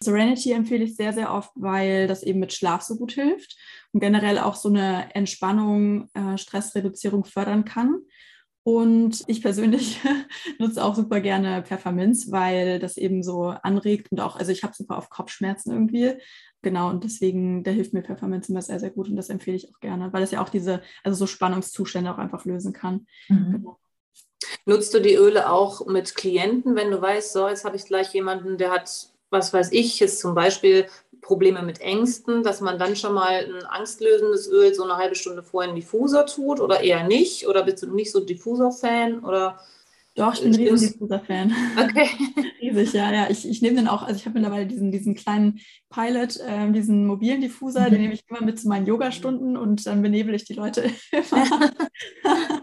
Serenity 0.00 0.52
empfehle 0.52 0.84
ich 0.84 0.96
sehr, 0.96 1.12
sehr 1.12 1.32
oft, 1.32 1.50
weil 1.56 2.06
das 2.06 2.22
eben 2.22 2.38
mit 2.38 2.52
Schlaf 2.52 2.82
so 2.82 2.96
gut 2.96 3.12
hilft 3.12 3.56
und 3.92 4.00
generell 4.00 4.38
auch 4.38 4.54
so 4.54 4.68
eine 4.68 5.14
Entspannung, 5.14 6.08
äh, 6.14 6.36
Stressreduzierung 6.36 7.24
fördern 7.24 7.64
kann. 7.64 8.00
Und 8.64 9.24
ich 9.28 9.40
persönlich 9.40 9.98
nutze 10.58 10.84
auch 10.84 10.94
super 10.94 11.20
gerne 11.20 11.62
Pfefferminz, 11.62 12.30
weil 12.30 12.78
das 12.78 12.98
eben 12.98 13.22
so 13.22 13.44
anregt 13.44 14.12
und 14.12 14.20
auch, 14.20 14.36
also 14.36 14.52
ich 14.52 14.62
habe 14.62 14.74
super 14.74 14.98
auf 14.98 15.08
Kopfschmerzen 15.08 15.72
irgendwie. 15.72 16.12
Genau, 16.60 16.90
und 16.90 17.04
deswegen, 17.04 17.62
da 17.62 17.70
hilft 17.70 17.94
mir 17.94 18.02
Pfefferminz 18.02 18.48
immer 18.48 18.60
sehr, 18.60 18.80
sehr 18.80 18.90
gut 18.90 19.08
und 19.08 19.16
das 19.16 19.30
empfehle 19.30 19.56
ich 19.56 19.74
auch 19.74 19.80
gerne, 19.80 20.12
weil 20.12 20.22
es 20.22 20.32
ja 20.32 20.42
auch 20.42 20.48
diese, 20.48 20.82
also 21.02 21.16
so 21.16 21.26
Spannungszustände 21.26 22.12
auch 22.12 22.18
einfach 22.18 22.44
lösen 22.44 22.72
kann. 22.72 23.06
Mhm. 23.28 23.52
Genau. 23.52 23.78
Nutzt 24.66 24.92
du 24.92 25.00
die 25.00 25.14
Öle 25.14 25.50
auch 25.50 25.86
mit 25.86 26.14
Klienten, 26.14 26.76
wenn 26.76 26.90
du 26.90 27.00
weißt, 27.00 27.32
so, 27.32 27.48
jetzt 27.48 27.64
habe 27.64 27.76
ich 27.76 27.86
gleich 27.86 28.12
jemanden, 28.12 28.58
der 28.58 28.70
hat, 28.70 29.08
was 29.30 29.52
weiß 29.52 29.72
ich, 29.72 29.98
jetzt 30.00 30.20
zum 30.20 30.34
Beispiel 30.34 30.86
Probleme 31.20 31.62
mit 31.62 31.80
Ängsten, 31.80 32.42
dass 32.42 32.60
man 32.60 32.78
dann 32.78 32.96
schon 32.96 33.14
mal 33.14 33.44
ein 33.44 33.66
angstlösendes 33.66 34.48
Öl 34.50 34.74
so 34.74 34.84
eine 34.84 34.96
halbe 34.96 35.14
Stunde 35.14 35.42
vorher 35.42 35.70
in 35.70 35.76
den 35.76 35.82
Diffuser 35.82 36.26
tut 36.26 36.60
oder 36.60 36.80
eher 36.80 37.04
nicht? 37.04 37.46
Oder 37.46 37.64
bist 37.64 37.82
du 37.82 37.94
nicht 37.94 38.12
so 38.12 38.20
Diffuser-Fan? 38.20 39.24
Oder 39.24 39.58
Doch, 40.14 40.34
ich 40.34 40.42
bin 40.42 40.54
ein 40.54 40.60
riesen 40.60 40.92
Diffuser-Fan. 40.92 41.54
Okay. 41.78 42.08
Riesig, 42.60 42.92
ja, 42.92 43.12
ja. 43.12 43.30
Ich, 43.30 43.48
ich 43.48 43.62
nehme 43.62 43.76
den 43.76 43.88
auch, 43.88 44.02
also 44.02 44.16
ich 44.16 44.26
habe 44.26 44.38
mittlerweile 44.38 44.66
diesen, 44.66 44.90
diesen 44.90 45.14
kleinen 45.14 45.60
Pilot, 45.90 46.38
äh, 46.38 46.70
diesen 46.72 47.06
mobilen 47.06 47.40
Diffuser, 47.40 47.86
mhm. 47.86 47.90
den 47.90 48.00
nehme 48.02 48.14
ich 48.14 48.24
immer 48.28 48.42
mit 48.42 48.58
zu 48.58 48.68
meinen 48.68 48.86
Yoga-Stunden 48.86 49.56
und 49.56 49.86
dann 49.86 50.02
benebel 50.02 50.34
ich 50.34 50.44
die 50.44 50.54
Leute 50.54 50.90
immer. 51.12 51.70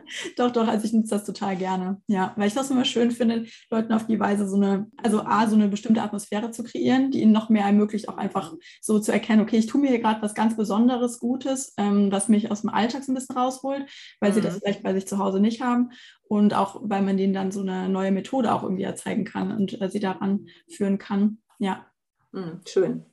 doch, 0.37 0.51
doch, 0.51 0.67
also 0.67 0.85
ich 0.85 0.93
nutze 0.93 1.11
das 1.11 1.25
total 1.25 1.55
gerne. 1.55 2.01
Ja, 2.07 2.33
weil 2.35 2.47
ich 2.47 2.53
das 2.53 2.71
immer 2.71 2.85
schön 2.85 3.11
finde, 3.11 3.45
Leuten 3.69 3.93
auf 3.93 4.07
die 4.07 4.19
Weise 4.19 4.47
so 4.47 4.55
eine, 4.55 4.87
also 4.97 5.21
A, 5.21 5.47
so 5.47 5.55
eine 5.55 5.67
bestimmte 5.67 6.01
Atmosphäre 6.01 6.51
zu 6.51 6.63
kreieren, 6.63 7.11
die 7.11 7.21
ihnen 7.21 7.31
noch 7.31 7.49
mehr 7.49 7.65
ermöglicht, 7.65 8.09
auch 8.09 8.17
einfach 8.17 8.53
so 8.81 8.99
zu 8.99 9.11
erkennen, 9.11 9.41
okay, 9.41 9.57
ich 9.57 9.67
tue 9.67 9.81
mir 9.81 9.89
hier 9.89 9.99
gerade 9.99 10.21
was 10.21 10.35
ganz 10.35 10.55
Besonderes, 10.55 11.19
Gutes, 11.19 11.73
ähm, 11.77 12.11
was 12.11 12.29
mich 12.29 12.51
aus 12.51 12.61
dem 12.61 12.69
Alltag 12.69 13.03
so 13.03 13.11
ein 13.11 13.15
bisschen 13.15 13.37
rausholt, 13.37 13.85
weil 14.19 14.31
mhm. 14.31 14.35
sie 14.35 14.41
das 14.41 14.55
mhm. 14.55 14.59
vielleicht 14.59 14.83
bei 14.83 14.93
sich 14.93 15.07
zu 15.07 15.17
Hause 15.17 15.39
nicht 15.39 15.61
haben 15.61 15.91
und 16.27 16.53
auch, 16.53 16.81
weil 16.83 17.01
man 17.01 17.17
denen 17.17 17.33
dann 17.33 17.51
so 17.51 17.61
eine 17.61 17.89
neue 17.89 18.11
Methode 18.11 18.53
auch 18.53 18.63
irgendwie 18.63 18.83
erzeigen 18.83 19.25
kann 19.25 19.51
und 19.51 19.81
äh, 19.81 19.89
sie 19.89 19.99
daran 19.99 20.47
führen 20.69 20.97
kann. 20.97 21.39
Ja. 21.59 21.85
Mhm, 22.31 22.61
schön. 22.67 23.05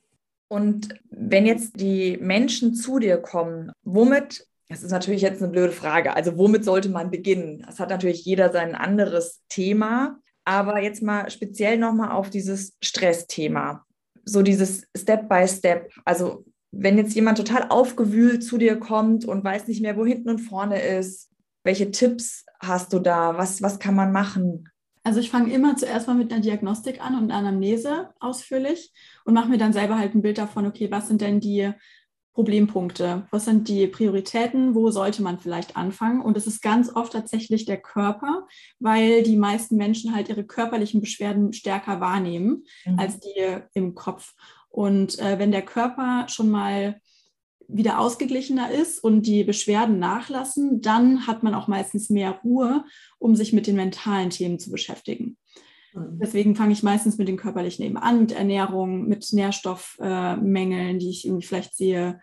Und 0.48 0.94
wenn 1.08 1.46
jetzt 1.46 1.80
die 1.80 2.18
Menschen 2.20 2.74
zu 2.74 2.98
dir 2.98 3.16
kommen, 3.16 3.72
womit, 3.84 4.46
das 4.72 4.82
ist 4.82 4.90
natürlich 4.90 5.20
jetzt 5.20 5.42
eine 5.42 5.52
blöde 5.52 5.72
Frage, 5.72 6.16
also 6.16 6.38
womit 6.38 6.64
sollte 6.64 6.88
man 6.88 7.10
beginnen? 7.10 7.62
Das 7.66 7.78
hat 7.78 7.90
natürlich 7.90 8.24
jeder 8.24 8.50
sein 8.50 8.74
anderes 8.74 9.42
Thema, 9.50 10.18
aber 10.44 10.80
jetzt 10.80 11.02
mal 11.02 11.30
speziell 11.30 11.76
nochmal 11.76 12.12
auf 12.12 12.30
dieses 12.30 12.76
Stressthema, 12.82 13.84
so 14.24 14.40
dieses 14.42 14.86
Step 14.96 15.28
by 15.28 15.46
Step. 15.46 15.92
Also 16.06 16.46
wenn 16.70 16.96
jetzt 16.96 17.14
jemand 17.14 17.36
total 17.36 17.66
aufgewühlt 17.68 18.42
zu 18.42 18.56
dir 18.56 18.76
kommt 18.76 19.26
und 19.26 19.44
weiß 19.44 19.68
nicht 19.68 19.82
mehr, 19.82 19.98
wo 19.98 20.06
hinten 20.06 20.30
und 20.30 20.38
vorne 20.38 20.80
ist, 20.80 21.28
welche 21.64 21.90
Tipps 21.90 22.46
hast 22.58 22.94
du 22.94 22.98
da? 22.98 23.36
Was, 23.36 23.60
was 23.60 23.78
kann 23.78 23.94
man 23.94 24.10
machen? 24.10 24.70
Also 25.04 25.20
ich 25.20 25.30
fange 25.30 25.52
immer 25.52 25.76
zuerst 25.76 26.06
mal 26.06 26.14
mit 26.14 26.32
einer 26.32 26.40
Diagnostik 26.40 27.04
an 27.04 27.14
und 27.16 27.24
einer 27.24 27.34
Anamnese 27.34 28.08
ausführlich 28.20 28.92
und 29.26 29.34
mache 29.34 29.50
mir 29.50 29.58
dann 29.58 29.74
selber 29.74 29.98
halt 29.98 30.14
ein 30.14 30.22
Bild 30.22 30.38
davon, 30.38 30.66
okay, 30.66 30.90
was 30.90 31.08
sind 31.08 31.20
denn 31.20 31.40
die 31.40 31.72
Problempunkte? 32.32 33.26
Was 33.30 33.44
sind 33.44 33.68
die 33.68 33.86
Prioritäten? 33.86 34.74
Wo 34.74 34.90
sollte 34.90 35.22
man 35.22 35.38
vielleicht 35.38 35.76
anfangen? 35.76 36.22
Und 36.22 36.36
es 36.36 36.46
ist 36.46 36.62
ganz 36.62 36.94
oft 36.94 37.12
tatsächlich 37.12 37.66
der 37.66 37.76
Körper, 37.76 38.46
weil 38.78 39.22
die 39.22 39.36
meisten 39.36 39.76
Menschen 39.76 40.14
halt 40.14 40.28
ihre 40.28 40.44
körperlichen 40.44 41.00
Beschwerden 41.00 41.52
stärker 41.52 42.00
wahrnehmen 42.00 42.64
mhm. 42.86 42.98
als 42.98 43.20
die 43.20 43.58
im 43.74 43.94
Kopf. 43.94 44.34
Und 44.70 45.18
äh, 45.18 45.38
wenn 45.38 45.52
der 45.52 45.62
Körper 45.62 46.26
schon 46.28 46.50
mal 46.50 47.00
wieder 47.68 47.98
ausgeglichener 47.98 48.70
ist 48.70 49.02
und 49.02 49.26
die 49.26 49.44
Beschwerden 49.44 49.98
nachlassen, 49.98 50.80
dann 50.80 51.26
hat 51.26 51.42
man 51.42 51.54
auch 51.54 51.68
meistens 51.68 52.10
mehr 52.10 52.40
Ruhe, 52.42 52.84
um 53.18 53.36
sich 53.36 53.52
mit 53.52 53.66
den 53.66 53.76
mentalen 53.76 54.30
Themen 54.30 54.58
zu 54.58 54.70
beschäftigen. 54.70 55.36
Mhm. 55.94 56.18
Deswegen 56.20 56.56
fange 56.56 56.72
ich 56.72 56.82
meistens 56.82 57.18
mit 57.18 57.28
den 57.28 57.36
körperlichen 57.36 57.84
eben 57.84 57.96
an, 57.96 58.20
mit 58.20 58.32
Ernährung, 58.32 59.08
mit 59.08 59.32
Nährstoffmängeln, 59.32 60.96
äh, 60.96 60.98
die 60.98 61.10
ich 61.10 61.26
irgendwie 61.26 61.46
vielleicht 61.46 61.76
sehe 61.76 62.20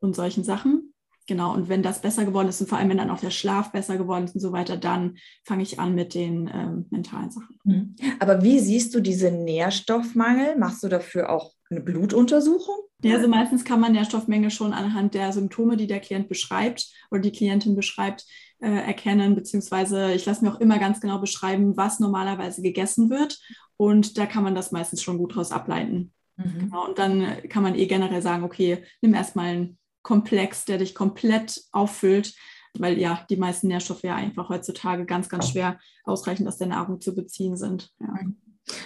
und 0.00 0.16
solchen 0.16 0.44
Sachen. 0.44 0.92
Genau, 1.28 1.54
und 1.54 1.68
wenn 1.68 1.84
das 1.84 2.00
besser 2.00 2.24
geworden 2.24 2.48
ist 2.48 2.60
und 2.60 2.66
vor 2.66 2.78
allem, 2.78 2.90
wenn 2.90 2.96
dann 2.96 3.10
auch 3.10 3.20
der 3.20 3.30
Schlaf 3.30 3.70
besser 3.70 3.96
geworden 3.96 4.24
ist 4.24 4.34
und 4.34 4.40
so 4.40 4.50
weiter, 4.52 4.76
dann 4.76 5.18
fange 5.44 5.62
ich 5.62 5.78
an 5.78 5.94
mit 5.94 6.14
den 6.14 6.50
ähm, 6.52 6.86
mentalen 6.90 7.30
Sachen. 7.30 7.58
Mhm. 7.64 7.94
Aber 8.18 8.42
wie 8.42 8.58
siehst 8.58 8.94
du 8.94 9.00
diese 9.00 9.30
Nährstoffmangel? 9.30 10.58
Machst 10.58 10.82
du 10.82 10.88
dafür 10.88 11.30
auch 11.30 11.52
eine 11.70 11.80
Blutuntersuchung? 11.80 12.76
Ja, 13.04 13.16
also 13.16 13.28
meistens 13.28 13.64
kann 13.64 13.80
man 13.80 13.92
Nährstoffmenge 13.92 14.50
schon 14.50 14.72
anhand 14.72 15.14
der 15.14 15.32
Symptome, 15.32 15.76
die 15.76 15.86
der 15.86 16.00
Klient 16.00 16.28
beschreibt 16.28 16.88
oder 17.10 17.20
die 17.20 17.32
Klientin 17.32 17.74
beschreibt, 17.74 18.24
äh, 18.60 18.68
erkennen, 18.68 19.34
beziehungsweise 19.34 20.12
ich 20.12 20.24
lasse 20.24 20.44
mir 20.44 20.52
auch 20.52 20.60
immer 20.60 20.78
ganz 20.78 21.00
genau 21.00 21.18
beschreiben, 21.18 21.76
was 21.76 21.98
normalerweise 21.98 22.62
gegessen 22.62 23.10
wird. 23.10 23.40
Und 23.76 24.18
da 24.18 24.26
kann 24.26 24.44
man 24.44 24.54
das 24.54 24.70
meistens 24.70 25.02
schon 25.02 25.18
gut 25.18 25.32
daraus 25.32 25.50
ableiten. 25.50 26.12
Mhm. 26.36 26.58
Genau, 26.58 26.86
und 26.86 26.98
dann 26.98 27.48
kann 27.48 27.64
man 27.64 27.74
eh 27.74 27.86
generell 27.86 28.22
sagen, 28.22 28.44
okay, 28.44 28.84
nimm 29.00 29.14
erstmal 29.14 29.46
einen 29.46 29.78
Komplex, 30.02 30.64
der 30.64 30.78
dich 30.78 30.94
komplett 30.94 31.60
auffüllt, 31.72 32.34
weil 32.78 32.98
ja 32.98 33.26
die 33.28 33.36
meisten 33.36 33.68
Nährstoffe 33.68 34.02
ja 34.02 34.14
einfach 34.14 34.48
heutzutage 34.48 35.04
ganz, 35.04 35.28
ganz 35.28 35.50
schwer 35.50 35.78
ausreichend 36.04 36.48
aus 36.48 36.58
der 36.58 36.68
Nahrung 36.68 37.00
zu 37.00 37.14
beziehen 37.14 37.56
sind. 37.56 37.90
Ja. 38.00 38.14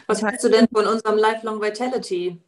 Was 0.07 0.23
hältst 0.23 0.45
du 0.45 0.49
denn 0.49 0.67
von 0.73 0.87
unserem 0.87 1.19
Lifelong 1.19 1.61
Vitality? 1.61 2.43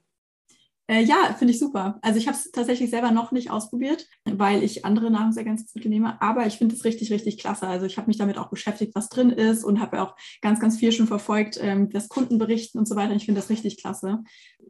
Äh, 0.90 1.02
ja, 1.02 1.35
finde 1.38 1.52
ich 1.52 1.59
super. 1.59 1.99
Also 2.00 2.18
ich 2.18 2.26
habe 2.28 2.37
es 2.37 2.50
tatsächlich 2.50 2.88
selber 2.88 3.11
noch 3.11 3.30
nicht 3.30 3.50
ausprobiert, 3.50 4.07
weil 4.25 4.62
ich 4.62 4.87
andere 4.87 5.11
Nahrungsergänzungsmittel 5.11 5.90
nehme, 5.90 6.21
aber 6.23 6.47
ich 6.47 6.57
finde 6.57 6.75
es 6.75 6.85
richtig, 6.85 7.12
richtig 7.12 7.38
klasse. 7.38 7.68
Also 7.68 7.85
ich 7.85 7.99
habe 7.99 8.07
mich 8.07 8.16
damit 8.16 8.38
auch 8.38 8.49
beschäftigt, 8.49 8.95
was 8.95 9.11
drin 9.11 9.28
ist 9.28 9.64
und 9.64 9.80
habe 9.80 10.00
auch 10.00 10.16
ganz, 10.40 10.61
ganz 10.61 10.78
viel 10.78 10.90
schon 10.92 11.07
verfolgt, 11.07 11.59
ähm, 11.61 11.90
das 11.90 12.09
Kundenberichten 12.09 12.78
und 12.78 12.87
so 12.87 12.97
weiter. 12.97 13.14
Ich 13.14 13.26
finde 13.26 13.38
das 13.38 13.50
richtig 13.50 13.76
klasse. 13.76 14.21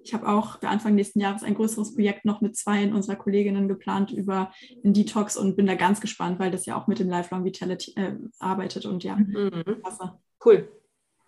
Ich 0.02 0.12
habe 0.12 0.26
auch 0.28 0.60
Anfang 0.62 0.96
nächsten 0.96 1.20
Jahres 1.20 1.44
ein 1.44 1.54
größeres 1.54 1.94
Projekt 1.94 2.24
noch 2.24 2.40
mit 2.40 2.56
zwei 2.56 2.92
unserer 2.92 3.16
Kolleginnen 3.16 3.68
geplant 3.68 4.10
über 4.10 4.50
den 4.82 4.94
Detox 4.94 5.36
und 5.36 5.54
bin 5.54 5.66
da 5.66 5.76
ganz 5.76 6.00
gespannt, 6.00 6.40
weil 6.40 6.50
das 6.50 6.66
ja 6.66 6.76
auch 6.76 6.88
mit 6.88 6.98
dem 6.98 7.08
Lifelong 7.08 7.44
Vitality 7.44 7.92
äh, 7.94 8.16
arbeitet 8.40 8.86
und 8.86 9.04
ja, 9.04 9.14
mhm. 9.14 9.62
klasse. 9.82 10.18
Cool. 10.44 10.68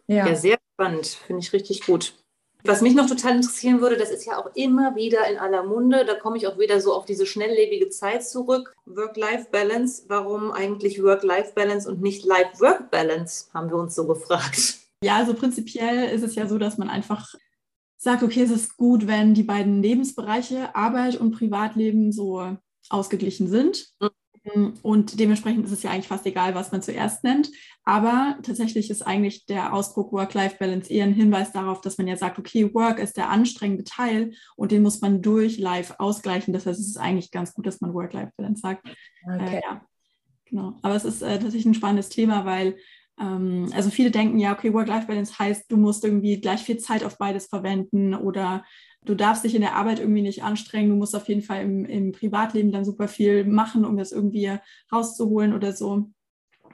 Ja. 0.09 0.27
ja, 0.27 0.35
sehr 0.35 0.59
spannend. 0.75 1.07
Finde 1.07 1.43
ich 1.43 1.53
richtig 1.53 1.87
gut. 1.87 2.15
Was 2.65 2.83
mich 2.83 2.95
noch 2.95 3.09
total 3.09 3.37
interessieren 3.37 3.81
würde, 3.81 3.97
das 3.97 4.11
ist 4.11 4.27
ja 4.27 4.39
auch 4.39 4.51
immer 4.55 4.95
wieder 4.97 5.29
in 5.31 5.39
aller 5.39 5.65
Munde, 5.65 6.05
da 6.05 6.15
komme 6.15 6.37
ich 6.37 6.47
auch 6.47 6.59
wieder 6.59 6.81
so 6.81 6.93
auf 6.93 7.05
diese 7.05 7.27
schnelllebige 7.27 7.89
Zeit 7.89 8.25
zurück. 8.25 8.75
Work-Life-Balance, 8.87 10.05
warum 10.09 10.51
eigentlich 10.53 11.03
Work-Life-Balance 11.03 11.89
und 11.89 12.03
nicht 12.03 12.25
Life-Work-Balance, 12.25 13.47
haben 13.55 13.71
wir 13.71 13.77
uns 13.77 13.95
so 13.95 14.07
gefragt. 14.07 14.79
Ja, 15.03 15.17
also 15.17 15.35
prinzipiell 15.35 16.11
ist 16.15 16.23
es 16.23 16.35
ja 16.35 16.47
so, 16.47 16.59
dass 16.59 16.77
man 16.77 16.91
einfach 16.91 17.35
sagt, 17.97 18.23
okay, 18.23 18.43
es 18.43 18.51
ist 18.51 18.77
gut, 18.77 19.07
wenn 19.07 19.35
die 19.35 19.43
beiden 19.43 19.83
Lebensbereiche 19.83 20.75
Arbeit 20.75 21.17
und 21.17 21.33
Privatleben 21.33 22.13
so 22.13 22.57
ausgeglichen 22.89 23.49
sind. 23.49 23.93
Mhm. 24.01 24.11
Und 24.83 25.21
dementsprechend 25.21 25.67
ist 25.67 25.73
es 25.73 25.83
ja 25.83 25.91
eigentlich 25.91 26.09
fast 26.09 26.25
egal, 26.25 26.55
was 26.55 26.73
man 26.73 26.81
zuerst 26.81 27.25
nennt. 27.25 27.51
Aber 27.85 28.39
tatsächlich 28.43 28.89
ist 28.89 29.07
eigentlich 29.07 29.45
der 29.45 29.75
Ausdruck 29.75 30.13
Work-Life-Balance 30.13 30.91
eher 30.91 31.05
ein 31.05 31.13
Hinweis 31.13 31.53
darauf, 31.53 31.83
dass 31.83 31.99
man 31.99 32.09
ja 32.09 32.17
sagt, 32.17 32.39
okay, 32.39 32.73
Work 32.75 32.99
ist 33.01 33.19
der 33.19 33.29
anstrengende 33.29 33.85
Teil 33.85 34.33
und 34.57 34.73
den 34.73 34.83
muss 34.83 35.03
man 35.03 35.21
durch 35.21 35.59
Life 35.59 36.01
ausgleichen. 36.01 36.55
Das 36.55 36.65
heißt, 36.65 36.81
es 36.81 36.89
ist 36.89 36.97
eigentlich 36.97 37.31
ganz 37.31 37.53
gut, 37.53 37.67
dass 37.67 37.83
man 37.83 37.93
Work-Life-Balance 37.93 38.61
sagt. 38.61 38.89
Okay. 39.25 39.57
Äh, 39.57 39.61
ja, 39.63 39.83
genau. 40.47 40.79
Aber 40.83 40.95
es 40.95 41.05
ist 41.05 41.21
äh, 41.21 41.39
tatsächlich 41.39 41.67
ein 41.67 41.75
spannendes 41.75 42.09
Thema, 42.09 42.47
weil 42.47 42.77
ähm, 43.21 43.71
also 43.75 43.91
viele 43.91 44.11
denken 44.11 44.39
ja, 44.39 44.53
okay, 44.53 44.73
Work-Life-Balance 44.73 45.39
heißt, 45.39 45.71
du 45.71 45.77
musst 45.77 46.05
irgendwie 46.05 46.41
gleich 46.41 46.63
viel 46.63 46.79
Zeit 46.79 47.05
auf 47.05 47.19
beides 47.19 47.47
verwenden 47.47 48.15
oder 48.15 48.65
du 49.05 49.15
darfst 49.15 49.45
dich 49.45 49.55
in 49.55 49.63
der 49.63 49.77
Arbeit 49.77 49.99
irgendwie 49.99 50.23
nicht 50.23 50.43
anstrengen, 50.43 50.91
du 50.91 50.97
musst 50.97 51.17
auf 51.17 51.29
jeden 51.29 51.43
Fall 51.43 51.63
im, 51.63 51.85
im 51.85 52.13
Privatleben 52.13 52.73
dann 52.73 52.85
super 52.85 53.09
viel 53.09 53.45
machen, 53.45 53.85
um 53.85 53.97
das 53.97 54.13
irgendwie 54.13 54.59
rauszuholen 54.93 55.55
oder 55.55 55.73
so. 55.73 56.11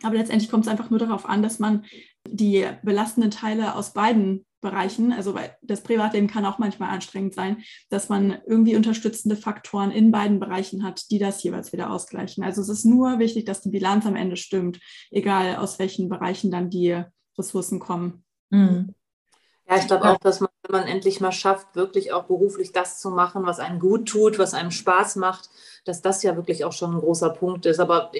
Aber 0.03 0.17
letztendlich 0.17 0.51
kommt 0.51 0.67
es 0.67 0.71
einfach 0.71 0.91
nur 0.91 0.99
darauf 0.99 1.27
an, 1.27 1.43
dass 1.43 1.59
man 1.59 1.85
die 2.29 2.67
belastenden 2.83 3.31
Teile 3.31 3.75
aus 3.75 3.93
beiden 3.93 4.45
Bereichen, 4.61 5.13
also 5.13 5.39
das 5.63 5.83
Privatleben 5.83 6.27
kann 6.27 6.45
auch 6.45 6.59
manchmal 6.59 6.91
anstrengend 6.91 7.35
sein, 7.35 7.63
dass 7.89 8.09
man 8.09 8.39
irgendwie 8.47 8.75
unterstützende 8.75 9.37
Faktoren 9.37 9.91
in 9.91 10.11
beiden 10.11 10.41
Bereichen 10.41 10.83
hat, 10.83 11.11
die 11.11 11.19
das 11.19 11.43
jeweils 11.43 11.73
wieder 11.73 11.91
ausgleichen. 11.91 12.43
Also 12.43 12.63
es 12.63 12.69
ist 12.69 12.85
nur 12.85 13.19
wichtig, 13.19 13.45
dass 13.45 13.63
die 13.63 13.71
Bilanz 13.71 14.07
am 14.07 14.17
Ende 14.17 14.37
stimmt, 14.37 14.81
egal 15.11 15.57
aus 15.57 15.79
welchen 15.79 16.09
Bereichen 16.09 16.51
dann 16.51 16.69
die 16.69 17.01
Ressourcen 17.39 17.79
kommen. 17.79 18.25
Mhm. 18.51 18.95
Ja, 19.69 19.77
ich 19.77 19.87
glaube 19.87 20.11
auch, 20.11 20.19
dass 20.19 20.41
man, 20.41 20.46
wenn 20.67 20.81
man 20.81 20.89
endlich 20.89 21.21
mal 21.21 21.33
schafft, 21.33 21.75
wirklich 21.75 22.13
auch 22.13 22.25
beruflich 22.25 22.73
das 22.73 23.01
zu 23.01 23.11
machen, 23.11 23.47
was 23.47 23.61
einem 23.61 23.79
gut 23.79 24.09
tut, 24.09 24.39
was 24.39 24.55
einem 24.55 24.71
Spaß 24.71 25.17
macht, 25.17 25.51
dass 25.85 26.03
das 26.03 26.23
ja 26.23 26.37
wirklich 26.37 26.65
auch 26.65 26.73
schon 26.73 26.95
ein 26.95 27.01
großer 27.01 27.31
Punkt 27.31 27.67
ist. 27.67 27.81
Aber 27.81 28.11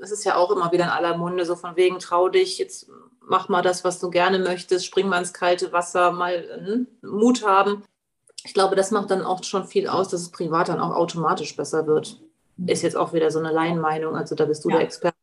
es 0.00 0.10
ist 0.10 0.24
ja 0.24 0.36
auch 0.36 0.50
immer 0.50 0.72
wieder 0.72 0.84
in 0.84 0.90
aller 0.90 1.16
Munde, 1.16 1.44
so 1.44 1.56
von 1.56 1.76
wegen, 1.76 1.98
trau 1.98 2.28
dich, 2.28 2.58
jetzt 2.58 2.88
mach 3.20 3.48
mal 3.48 3.62
das, 3.62 3.84
was 3.84 4.00
du 4.00 4.10
gerne 4.10 4.38
möchtest, 4.38 4.86
spring 4.86 5.08
mal 5.08 5.18
ins 5.18 5.32
kalte 5.32 5.72
Wasser, 5.72 6.12
mal 6.12 6.44
hm, 6.64 6.86
Mut 7.02 7.46
haben. 7.46 7.82
Ich 8.44 8.54
glaube, 8.54 8.74
das 8.74 8.90
macht 8.90 9.10
dann 9.10 9.22
auch 9.22 9.44
schon 9.44 9.66
viel 9.66 9.86
aus, 9.86 10.08
dass 10.08 10.22
es 10.22 10.30
privat 10.30 10.68
dann 10.68 10.80
auch 10.80 10.94
automatisch 10.94 11.54
besser 11.56 11.86
wird. 11.86 12.20
Mhm. 12.56 12.68
Ist 12.68 12.82
jetzt 12.82 12.96
auch 12.96 13.12
wieder 13.12 13.30
so 13.30 13.38
eine 13.38 13.52
Laienmeinung, 13.52 14.16
also 14.16 14.34
da 14.34 14.46
bist 14.46 14.64
du 14.64 14.70
ja. 14.70 14.76
der 14.76 14.84
Experte. 14.84 15.16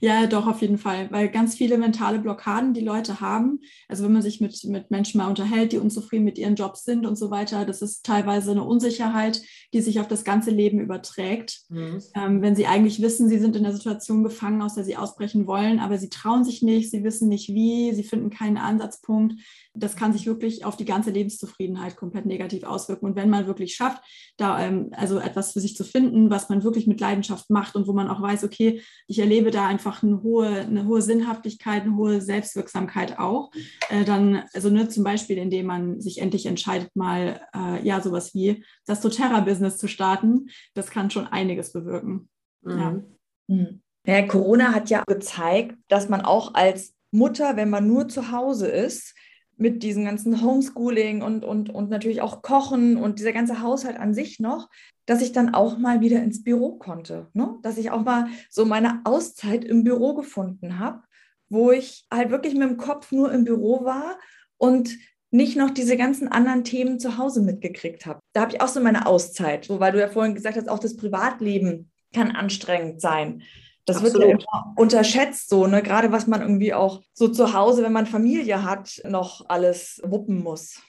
Ja, 0.00 0.26
doch, 0.26 0.46
auf 0.46 0.60
jeden 0.60 0.78
Fall. 0.78 1.10
Weil 1.10 1.28
ganz 1.28 1.54
viele 1.54 1.78
mentale 1.78 2.18
Blockaden, 2.18 2.74
die 2.74 2.80
Leute 2.80 3.20
haben, 3.20 3.60
also 3.88 4.04
wenn 4.04 4.12
man 4.12 4.22
sich 4.22 4.40
mit, 4.40 4.64
mit 4.64 4.90
Menschen 4.90 5.18
mal 5.18 5.28
unterhält, 5.28 5.72
die 5.72 5.78
unzufrieden 5.78 6.24
mit 6.24 6.38
ihren 6.38 6.54
Jobs 6.54 6.84
sind 6.84 7.06
und 7.06 7.16
so 7.16 7.30
weiter, 7.30 7.64
das 7.64 7.82
ist 7.82 8.04
teilweise 8.04 8.50
eine 8.52 8.64
Unsicherheit, 8.64 9.42
die 9.72 9.80
sich 9.80 10.00
auf 10.00 10.08
das 10.08 10.24
ganze 10.24 10.50
Leben 10.50 10.80
überträgt. 10.80 11.62
Mhm. 11.68 12.02
Ähm, 12.14 12.42
wenn 12.42 12.56
sie 12.56 12.66
eigentlich 12.66 13.02
wissen, 13.02 13.28
sie 13.28 13.38
sind 13.38 13.56
in 13.56 13.64
der 13.64 13.74
Situation 13.74 14.22
gefangen, 14.22 14.62
aus 14.62 14.74
der 14.74 14.84
sie 14.84 14.96
ausbrechen 14.96 15.46
wollen, 15.46 15.78
aber 15.78 15.98
sie 15.98 16.08
trauen 16.08 16.44
sich 16.44 16.62
nicht, 16.62 16.90
sie 16.90 17.04
wissen 17.04 17.28
nicht 17.28 17.48
wie, 17.48 17.92
sie 17.92 18.04
finden 18.04 18.30
keinen 18.30 18.56
Ansatzpunkt. 18.56 19.34
Das 19.78 19.96
kann 19.96 20.12
sich 20.12 20.26
wirklich 20.26 20.64
auf 20.64 20.76
die 20.76 20.84
ganze 20.84 21.10
Lebenszufriedenheit 21.10 21.96
komplett 21.96 22.26
negativ 22.26 22.64
auswirken. 22.64 23.06
Und 23.06 23.16
wenn 23.16 23.30
man 23.30 23.46
wirklich 23.46 23.74
schafft, 23.74 24.02
da 24.36 24.60
ähm, 24.60 24.90
also 24.92 25.18
etwas 25.18 25.52
für 25.52 25.60
sich 25.60 25.76
zu 25.76 25.84
finden, 25.84 26.30
was 26.30 26.48
man 26.48 26.64
wirklich 26.64 26.86
mit 26.86 27.00
Leidenschaft 27.00 27.50
macht 27.50 27.76
und 27.76 27.86
wo 27.86 27.92
man 27.92 28.08
auch 28.08 28.20
weiß, 28.20 28.44
okay, 28.44 28.82
ich 29.06 29.18
erlebe 29.18 29.50
da 29.50 29.66
einfach 29.66 30.02
eine 30.02 30.22
hohe, 30.22 30.48
eine 30.48 30.86
hohe 30.86 31.02
Sinnhaftigkeit, 31.02 31.82
eine 31.82 31.96
hohe 31.96 32.20
Selbstwirksamkeit 32.20 33.18
auch. 33.18 33.50
Äh, 33.88 34.04
dann, 34.04 34.44
also 34.54 34.70
ne, 34.70 34.88
zum 34.88 35.04
Beispiel, 35.04 35.38
indem 35.38 35.66
man 35.66 36.00
sich 36.00 36.18
endlich 36.18 36.46
entscheidet, 36.46 36.94
mal 36.94 37.40
äh, 37.54 37.86
ja 37.86 38.00
sowas 38.00 38.34
wie 38.34 38.64
das 38.86 39.00
doTERRA-Business 39.00 39.78
zu 39.78 39.88
starten, 39.88 40.48
das 40.74 40.90
kann 40.90 41.10
schon 41.10 41.26
einiges 41.26 41.72
bewirken. 41.72 42.28
Mhm. 42.62 42.78
Ja. 42.78 43.02
Mhm. 43.48 43.82
Ja, 44.06 44.26
Corona 44.26 44.72
hat 44.72 44.88
ja 44.88 45.02
gezeigt, 45.06 45.76
dass 45.88 46.08
man 46.08 46.22
auch 46.22 46.54
als 46.54 46.94
Mutter, 47.10 47.56
wenn 47.56 47.70
man 47.70 47.86
nur 47.86 48.08
zu 48.08 48.32
Hause 48.32 48.66
ist, 48.68 49.14
mit 49.58 49.82
diesem 49.82 50.04
ganzen 50.04 50.42
Homeschooling 50.42 51.22
und, 51.22 51.44
und, 51.44 51.68
und 51.70 51.90
natürlich 51.90 52.22
auch 52.22 52.42
Kochen 52.42 52.96
und 52.96 53.18
dieser 53.18 53.32
ganze 53.32 53.60
Haushalt 53.60 53.98
an 53.98 54.14
sich 54.14 54.38
noch, 54.38 54.70
dass 55.04 55.20
ich 55.20 55.32
dann 55.32 55.52
auch 55.52 55.78
mal 55.78 56.00
wieder 56.00 56.22
ins 56.22 56.44
Büro 56.44 56.76
konnte. 56.76 57.28
Ne? 57.34 57.58
Dass 57.62 57.76
ich 57.76 57.90
auch 57.90 58.04
mal 58.04 58.28
so 58.48 58.64
meine 58.64 59.00
Auszeit 59.04 59.64
im 59.64 59.84
Büro 59.84 60.14
gefunden 60.14 60.78
habe, 60.78 61.02
wo 61.48 61.72
ich 61.72 62.06
halt 62.10 62.30
wirklich 62.30 62.54
mit 62.54 62.68
dem 62.68 62.76
Kopf 62.76 63.10
nur 63.10 63.32
im 63.32 63.44
Büro 63.44 63.84
war 63.84 64.18
und 64.58 64.96
nicht 65.30 65.56
noch 65.56 65.70
diese 65.70 65.96
ganzen 65.96 66.28
anderen 66.28 66.64
Themen 66.64 67.00
zu 67.00 67.18
Hause 67.18 67.42
mitgekriegt 67.42 68.06
habe. 68.06 68.20
Da 68.32 68.42
habe 68.42 68.52
ich 68.52 68.60
auch 68.60 68.68
so 68.68 68.80
meine 68.80 69.06
Auszeit, 69.06 69.64
so, 69.64 69.80
weil 69.80 69.92
du 69.92 70.00
ja 70.00 70.08
vorhin 70.08 70.34
gesagt 70.34 70.56
hast, 70.56 70.68
auch 70.68 70.78
das 70.78 70.96
Privatleben 70.96 71.90
kann 72.14 72.30
anstrengend 72.30 73.00
sein. 73.00 73.42
Das 73.88 73.96
Absolut. 73.96 74.28
wird 74.28 74.42
ja 74.42 74.48
immer 74.50 74.74
unterschätzt, 74.76 75.48
so, 75.48 75.66
ne? 75.66 75.82
Gerade 75.82 76.12
was 76.12 76.26
man 76.26 76.42
irgendwie 76.42 76.74
auch 76.74 77.00
so 77.14 77.26
zu 77.28 77.54
Hause, 77.54 77.82
wenn 77.82 77.92
man 77.92 78.06
Familie 78.06 78.62
hat, 78.62 79.00
noch 79.04 79.48
alles 79.48 80.00
wuppen 80.04 80.42
muss. 80.42 80.82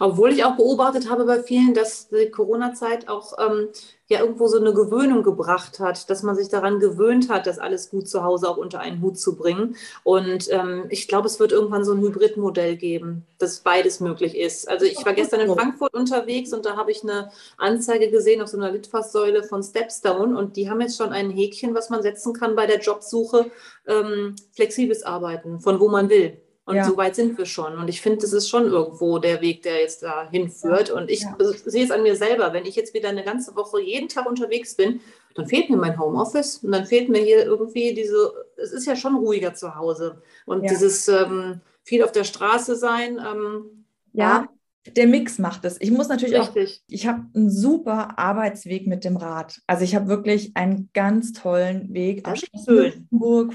Obwohl 0.00 0.32
ich 0.32 0.44
auch 0.44 0.56
beobachtet 0.56 1.10
habe 1.10 1.24
bei 1.24 1.42
vielen, 1.42 1.74
dass 1.74 2.08
die 2.08 2.30
Corona-Zeit 2.30 3.08
auch 3.08 3.34
ähm, 3.38 3.68
ja 4.08 4.20
irgendwo 4.20 4.48
so 4.48 4.58
eine 4.58 4.74
Gewöhnung 4.74 5.22
gebracht 5.22 5.80
hat, 5.80 6.10
dass 6.10 6.22
man 6.22 6.36
sich 6.36 6.48
daran 6.48 6.78
gewöhnt 6.78 7.30
hat, 7.30 7.46
das 7.46 7.58
alles 7.58 7.90
gut 7.90 8.06
zu 8.06 8.22
Hause 8.22 8.48
auch 8.48 8.58
unter 8.58 8.80
einen 8.80 9.00
Hut 9.00 9.18
zu 9.18 9.34
bringen. 9.34 9.76
Und 10.02 10.48
ähm, 10.50 10.84
ich 10.90 11.08
glaube, 11.08 11.26
es 11.26 11.40
wird 11.40 11.52
irgendwann 11.52 11.84
so 11.84 11.92
ein 11.92 12.00
Hybridmodell 12.00 12.76
geben, 12.76 13.24
dass 13.38 13.60
beides 13.60 14.00
möglich 14.00 14.36
ist. 14.36 14.68
Also 14.68 14.84
ich 14.84 15.04
war 15.06 15.14
gestern 15.14 15.40
in 15.40 15.52
Frankfurt 15.52 15.94
unterwegs 15.94 16.52
und 16.52 16.66
da 16.66 16.76
habe 16.76 16.90
ich 16.90 17.02
eine 17.02 17.30
Anzeige 17.56 18.10
gesehen 18.10 18.42
auf 18.42 18.48
so 18.48 18.58
einer 18.58 18.72
Litfaßsäule 18.72 19.42
von 19.42 19.62
Stepstone 19.62 20.36
und 20.36 20.56
die 20.56 20.68
haben 20.68 20.82
jetzt 20.82 20.98
schon 20.98 21.10
ein 21.10 21.30
Häkchen, 21.30 21.74
was 21.74 21.88
man 21.88 22.02
setzen 22.02 22.34
kann 22.34 22.56
bei 22.56 22.66
der 22.66 22.80
Jobsuche, 22.80 23.50
ähm, 23.86 24.36
flexibles 24.52 25.02
Arbeiten, 25.02 25.60
von 25.60 25.80
wo 25.80 25.88
man 25.88 26.10
will. 26.10 26.43
Und 26.66 26.76
ja. 26.76 26.84
so 26.84 26.96
weit 26.96 27.14
sind 27.14 27.36
wir 27.36 27.44
schon. 27.44 27.76
Und 27.76 27.88
ich 27.88 28.00
finde, 28.00 28.20
das 28.20 28.32
ist 28.32 28.48
schon 28.48 28.64
irgendwo 28.64 29.18
der 29.18 29.42
Weg, 29.42 29.62
der 29.62 29.80
jetzt 29.80 30.02
da 30.02 30.28
hinführt. 30.30 30.90
Und 30.90 31.10
ich 31.10 31.20
ja. 31.20 31.36
sehe 31.38 31.84
es 31.84 31.90
an 31.90 32.02
mir 32.02 32.16
selber. 32.16 32.54
Wenn 32.54 32.64
ich 32.64 32.74
jetzt 32.74 32.94
wieder 32.94 33.10
eine 33.10 33.22
ganze 33.22 33.54
Woche 33.54 33.82
jeden 33.82 34.08
Tag 34.08 34.26
unterwegs 34.26 34.74
bin, 34.74 35.00
dann 35.34 35.46
fehlt 35.46 35.68
mir 35.68 35.76
mein 35.76 35.98
Homeoffice 35.98 36.58
und 36.58 36.72
dann 36.72 36.86
fehlt 36.86 37.10
mir 37.10 37.20
hier 37.20 37.44
irgendwie 37.44 37.92
diese, 37.92 38.32
es 38.56 38.72
ist 38.72 38.86
ja 38.86 38.96
schon 38.96 39.16
ruhiger 39.16 39.52
zu 39.52 39.74
Hause. 39.74 40.22
Und 40.46 40.62
ja. 40.62 40.70
dieses 40.70 41.06
ähm, 41.08 41.60
viel 41.82 42.02
auf 42.02 42.12
der 42.12 42.24
Straße 42.24 42.76
sein. 42.76 43.18
Ähm, 43.18 43.84
ja, 44.14 44.48
der 44.86 45.06
Mix 45.06 45.38
macht 45.38 45.64
es. 45.64 45.80
Ich 45.80 45.90
muss 45.90 46.08
natürlich 46.08 46.38
Richtig. 46.38 46.82
auch, 46.82 46.84
ich 46.88 47.06
habe 47.06 47.24
einen 47.34 47.50
super 47.50 48.18
Arbeitsweg 48.18 48.86
mit 48.86 49.04
dem 49.04 49.16
Rad. 49.16 49.60
Also 49.66 49.82
ich 49.82 49.94
habe 49.94 50.08
wirklich 50.08 50.56
einen 50.56 50.90
ganz 50.92 51.32
tollen 51.32 51.94
Weg 51.94 52.28
am 52.28 52.36
Schloss 52.36 52.66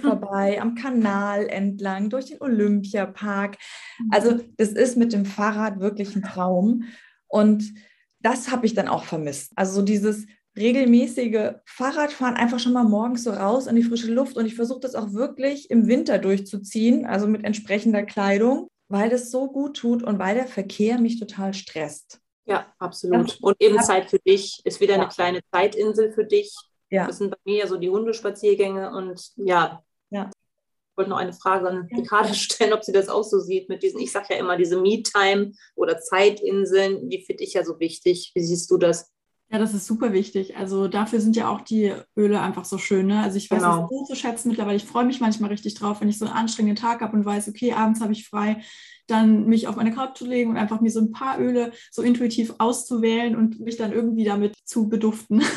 vorbei, 0.02 0.60
am 0.60 0.74
Kanal 0.76 1.48
entlang, 1.48 2.10
durch 2.10 2.26
den 2.26 2.42
Olympiapark. 2.42 3.58
Mhm. 4.00 4.10
Also 4.12 4.40
das 4.58 4.70
ist 4.70 4.98
mit 4.98 5.14
dem 5.14 5.26
Fahrrad 5.26 5.80
wirklich 5.80 6.16
ein 6.16 6.24
Traum. 6.24 6.86
Und 7.28 7.74
das 8.22 8.52
habe 8.52 8.66
ich 8.66 8.74
dann 8.74 8.88
auch 8.88 9.04
vermisst. 9.04 9.52
Also 9.56 9.76
so 9.76 9.82
dieses 9.84 10.26
regelmäßige 10.58 11.54
Fahrradfahren, 11.66 12.36
einfach 12.36 12.60
schon 12.60 12.74
mal 12.74 12.84
morgens 12.84 13.24
so 13.24 13.30
raus 13.30 13.68
in 13.68 13.76
die 13.76 13.84
frische 13.84 14.12
Luft. 14.12 14.36
Und 14.36 14.48
ich 14.48 14.56
versuche 14.56 14.80
das 14.80 14.96
auch 14.96 15.14
wirklich 15.14 15.70
im 15.70 15.88
Winter 15.88 16.18
durchzuziehen, 16.18 17.06
also 17.06 17.28
mit 17.28 17.46
entsprechender 17.46 18.02
Kleidung 18.04 18.70
weil 18.90 19.10
das 19.10 19.32
so 19.32 19.48
gut 19.48 19.78
tut 19.78 20.04
und 20.04 20.20
weil 20.20 20.36
der 20.36 20.48
Verkehr 20.48 21.00
mich 21.00 21.20
total 21.20 21.54
stresst. 21.54 22.20
Ja, 22.46 22.74
absolut. 22.80 23.38
Und 23.42 23.56
eben 23.60 23.80
Zeit 23.80 24.10
für 24.10 24.20
dich 24.20 24.60
ist 24.66 24.82
wieder 24.82 24.96
ja. 24.96 25.02
eine 25.02 25.10
kleine 25.10 25.42
Zeitinsel 25.52 26.12
für 26.12 26.26
dich. 26.26 26.54
Ja. 26.90 27.06
Das 27.06 27.20
sind 27.20 27.30
bei 27.30 27.38
mir 27.46 27.58
ja 27.60 27.68
so 27.68 27.78
die 27.78 27.92
Hundespaziergänge 27.92 28.92
und 28.92 29.22
ja. 29.36 29.84
ja. 30.10 30.32
Ich 30.32 30.98
wollte 30.98 31.12
noch 31.12 31.18
eine 31.18 31.34
Frage 31.34 31.70
an 31.70 31.88
Ricarda 31.96 32.34
stellen, 32.34 32.74
ob 32.74 32.84
sie 32.84 32.92
das 32.92 33.08
auch 33.08 33.24
so 33.24 33.40
sieht 33.40 33.70
mit 33.70 33.84
diesen, 33.84 34.00
ich 34.00 34.12
sage 34.12 34.34
ja 34.34 34.40
immer, 34.40 34.58
diese 34.58 34.82
Me-Time 34.82 35.52
oder 35.76 36.00
Zeitinseln, 36.00 37.10
die 37.10 37.24
finde 37.24 37.44
ich 37.44 37.54
ja 37.54 37.64
so 37.64 37.80
wichtig. 37.80 38.32
Wie 38.34 38.44
siehst 38.44 38.70
du 38.72 38.78
das? 38.78 39.12
Ja, 39.52 39.58
das 39.58 39.74
ist 39.74 39.88
super 39.88 40.14
wichtig. 40.14 40.58
Also 40.58 40.88
dafür 40.88 41.20
sind 41.20 41.36
ja 41.36 41.50
auch 41.50 41.62
die 41.62 41.92
Öle 42.16 42.40
einfach 42.40 42.66
so 42.66 42.78
schön. 42.78 43.08
Ne? 43.08 43.20
Also 43.20 43.38
ich 43.38 43.50
weiß 43.50 43.64
genau. 43.64 43.82
das 43.82 43.90
so 43.90 44.04
zu 44.06 44.16
schätzen 44.16 44.50
mittlerweile. 44.50 44.78
Ich 44.78 44.86
freue 44.86 45.06
mich 45.06 45.22
manchmal 45.22 45.50
richtig 45.50 45.74
drauf, 45.74 46.02
wenn 46.02 46.10
ich 46.10 46.20
so 46.20 46.26
einen 46.26 46.36
anstrengenden 46.36 46.80
Tag 46.80 47.02
habe 47.02 47.18
und 47.18 47.26
weiß, 47.26 47.50
okay, 47.50 47.74
abends 47.74 48.00
habe 48.00 48.14
ich 48.14 48.28
frei, 48.28 48.62
dann 49.08 49.48
mich 49.48 49.68
auf 49.68 49.76
meine 49.76 49.92
Couch 49.92 50.18
zu 50.18 50.28
legen 50.28 50.52
und 50.52 50.58
einfach 50.58 50.82
mir 50.82 50.92
so 50.92 51.00
ein 51.00 51.12
paar 51.12 51.40
Öle 51.40 51.72
so 51.90 52.04
intuitiv 52.04 52.54
auszuwählen 52.60 53.36
und 53.36 53.60
mich 53.60 53.76
dann 53.76 53.92
irgendwie 53.92 54.24
damit 54.24 54.56
zu 54.66 54.88
beduften. 54.88 55.42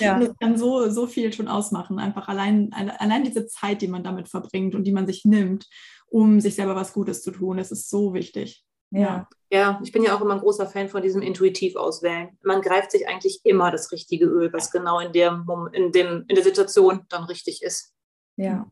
Ja. 0.00 0.16
das 0.16 0.36
kann 0.38 0.56
so, 0.56 0.90
so 0.90 1.08
viel 1.08 1.32
schon 1.32 1.48
ausmachen. 1.48 1.98
Einfach 1.98 2.28
allein, 2.28 2.72
allein 2.72 3.24
diese 3.24 3.46
Zeit, 3.46 3.82
die 3.82 3.88
man 3.88 4.04
damit 4.04 4.28
verbringt 4.28 4.76
und 4.76 4.84
die 4.84 4.92
man 4.92 5.08
sich 5.08 5.24
nimmt, 5.24 5.66
um 6.06 6.40
sich 6.40 6.54
selber 6.54 6.76
was 6.76 6.92
Gutes 6.92 7.22
zu 7.22 7.32
tun. 7.32 7.56
Das 7.56 7.72
ist 7.72 7.90
so 7.90 8.14
wichtig. 8.14 8.64
Ja. 8.90 9.28
Ja, 9.50 9.80
ich 9.82 9.92
bin 9.92 10.02
ja 10.02 10.14
auch 10.14 10.20
immer 10.20 10.34
ein 10.34 10.40
großer 10.40 10.66
Fan 10.66 10.88
von 10.88 11.00
diesem 11.00 11.22
intuitiv 11.22 11.76
auswählen. 11.76 12.36
Man 12.42 12.60
greift 12.60 12.90
sich 12.90 13.08
eigentlich 13.08 13.40
immer 13.44 13.70
das 13.70 13.92
richtige 13.92 14.26
Öl, 14.26 14.52
was 14.52 14.70
genau 14.70 15.00
in 15.00 15.12
der, 15.12 15.42
in 15.72 15.90
dem, 15.92 16.24
in 16.28 16.34
der 16.34 16.44
Situation 16.44 17.06
dann 17.08 17.24
richtig 17.24 17.62
ist. 17.62 17.94
Ja. 18.36 18.70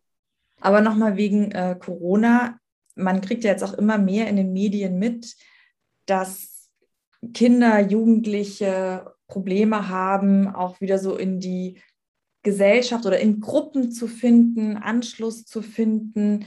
Aber 0.60 0.82
nochmal 0.82 1.16
wegen 1.16 1.50
äh, 1.52 1.76
Corona, 1.78 2.58
man 2.94 3.22
kriegt 3.22 3.44
ja 3.44 3.52
jetzt 3.52 3.64
auch 3.64 3.72
immer 3.72 3.96
mehr 3.96 4.28
in 4.28 4.36
den 4.36 4.52
Medien 4.52 4.98
mit, 4.98 5.34
dass 6.04 6.68
Kinder, 7.32 7.80
Jugendliche 7.80 9.14
Probleme 9.28 9.88
haben, 9.88 10.54
auch 10.54 10.80
wieder 10.82 10.98
so 10.98 11.16
in 11.16 11.40
die 11.40 11.80
Gesellschaft 12.42 13.06
oder 13.06 13.18
in 13.18 13.40
Gruppen 13.40 13.90
zu 13.90 14.06
finden, 14.06 14.76
Anschluss 14.76 15.46
zu 15.46 15.62
finden 15.62 16.44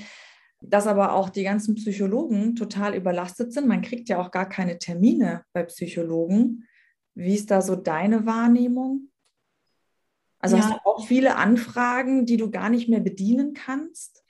dass 0.61 0.87
aber 0.87 1.13
auch 1.13 1.29
die 1.29 1.43
ganzen 1.43 1.75
Psychologen 1.75 2.55
total 2.55 2.95
überlastet 2.95 3.53
sind. 3.53 3.67
Man 3.67 3.81
kriegt 3.81 4.09
ja 4.09 4.19
auch 4.19 4.31
gar 4.31 4.47
keine 4.47 4.77
Termine 4.77 5.43
bei 5.53 5.63
Psychologen. 5.63 6.67
Wie 7.15 7.35
ist 7.35 7.51
da 7.51 7.61
so 7.61 7.75
deine 7.75 8.25
Wahrnehmung? 8.25 9.09
Also 10.39 10.57
ja. 10.57 10.63
hast 10.63 10.73
du 10.73 10.85
auch 10.85 11.05
viele 11.05 11.35
Anfragen, 11.35 12.25
die 12.25 12.37
du 12.37 12.49
gar 12.49 12.69
nicht 12.69 12.89
mehr 12.89 13.01
bedienen 13.01 13.53
kannst? 13.53 14.23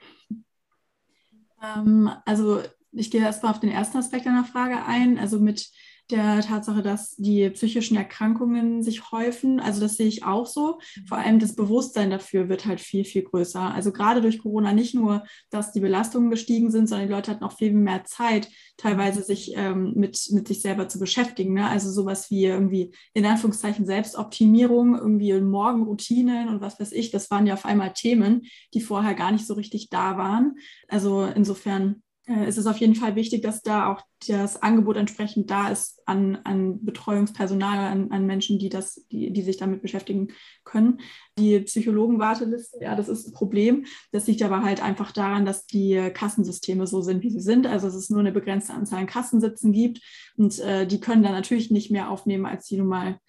Ähm, 1.63 2.09
also 2.25 2.61
ich 2.91 3.11
gehe 3.11 3.21
erstmal 3.21 3.51
auf 3.51 3.59
den 3.59 3.69
ersten 3.69 3.97
Aspekt 3.97 4.25
deiner 4.25 4.45
Frage 4.45 4.83
ein. 4.85 5.19
Also 5.19 5.39
mit 5.39 5.69
der 6.11 6.41
Tatsache, 6.41 6.81
dass 6.81 7.15
die 7.17 7.49
psychischen 7.51 7.95
Erkrankungen 7.95 8.81
sich 8.81 9.11
häufen. 9.11 9.59
Also 9.59 9.79
das 9.79 9.95
sehe 9.95 10.07
ich 10.07 10.23
auch 10.23 10.47
so. 10.47 10.79
Vor 11.07 11.17
allem 11.17 11.39
das 11.39 11.55
Bewusstsein 11.55 12.09
dafür 12.09 12.49
wird 12.49 12.65
halt 12.65 12.79
viel, 12.79 13.05
viel 13.05 13.23
größer. 13.23 13.73
Also 13.73 13.91
gerade 13.91 14.21
durch 14.21 14.39
Corona 14.39 14.73
nicht 14.73 14.95
nur, 14.95 15.23
dass 15.49 15.71
die 15.71 15.79
Belastungen 15.79 16.31
gestiegen 16.31 16.71
sind, 16.71 16.87
sondern 16.87 17.07
die 17.07 17.13
Leute 17.13 17.31
hatten 17.31 17.43
auch 17.43 17.57
viel 17.57 17.73
mehr 17.73 18.03
Zeit, 18.05 18.49
teilweise 18.77 19.23
sich 19.23 19.53
ähm, 19.55 19.93
mit, 19.95 20.19
mit 20.31 20.47
sich 20.47 20.61
selber 20.61 20.87
zu 20.87 20.99
beschäftigen. 20.99 21.53
Ne? 21.53 21.67
Also 21.67 21.91
sowas 21.91 22.31
wie 22.31 22.45
irgendwie 22.45 22.91
in 23.13 23.25
Anführungszeichen 23.25 23.85
Selbstoptimierung, 23.85 24.97
irgendwie 24.97 25.39
Morgenroutinen 25.39 26.49
und 26.49 26.61
was 26.61 26.79
weiß 26.79 26.91
ich. 26.91 27.11
Das 27.11 27.29
waren 27.29 27.45
ja 27.45 27.53
auf 27.53 27.65
einmal 27.65 27.93
Themen, 27.93 28.47
die 28.73 28.81
vorher 28.81 29.13
gar 29.13 29.31
nicht 29.31 29.45
so 29.45 29.53
richtig 29.53 29.89
da 29.89 30.17
waren. 30.17 30.55
Also 30.87 31.23
insofern 31.23 32.01
äh, 32.29 32.45
es 32.45 32.57
ist 32.57 32.67
auf 32.67 32.77
jeden 32.77 32.95
Fall 32.95 33.15
wichtig, 33.15 33.41
dass 33.41 33.61
da 33.61 33.91
auch 33.91 34.01
das 34.27 34.61
Angebot 34.61 34.97
entsprechend 34.97 35.49
da 35.49 35.69
ist 35.69 36.01
an, 36.05 36.37
an 36.43 36.83
Betreuungspersonal, 36.85 37.79
an, 37.79 38.11
an 38.11 38.25
Menschen, 38.25 38.59
die, 38.59 38.69
das, 38.69 39.05
die, 39.11 39.31
die 39.31 39.41
sich 39.41 39.57
damit 39.57 39.81
beschäftigen 39.81 40.29
können. 40.63 40.99
Die 41.37 41.59
Psychologenwarteliste, 41.61 42.79
ja, 42.81 42.95
das 42.95 43.09
ist 43.09 43.27
ein 43.27 43.33
Problem. 43.33 43.85
Das 44.11 44.27
liegt 44.27 44.43
aber 44.43 44.63
halt 44.63 44.83
einfach 44.83 45.11
daran, 45.11 45.45
dass 45.45 45.65
die 45.65 46.11
Kassensysteme 46.13 46.85
so 46.85 47.01
sind, 47.01 47.23
wie 47.23 47.31
sie 47.31 47.39
sind. 47.39 47.65
Also 47.65 47.87
es 47.87 48.09
nur 48.09 48.19
eine 48.19 48.31
begrenzte 48.31 48.73
Anzahl 48.73 48.99
an 48.99 49.07
Kassensitzen 49.07 49.71
gibt 49.71 50.01
und 50.37 50.59
äh, 50.59 50.85
die 50.85 50.99
können 50.99 51.23
dann 51.23 51.33
natürlich 51.33 51.71
nicht 51.71 51.91
mehr 51.91 52.09
aufnehmen, 52.09 52.45
als 52.45 52.65
die 52.65 52.77
nun 52.77 52.87
mal 52.87 53.11
äh, 53.11 53.28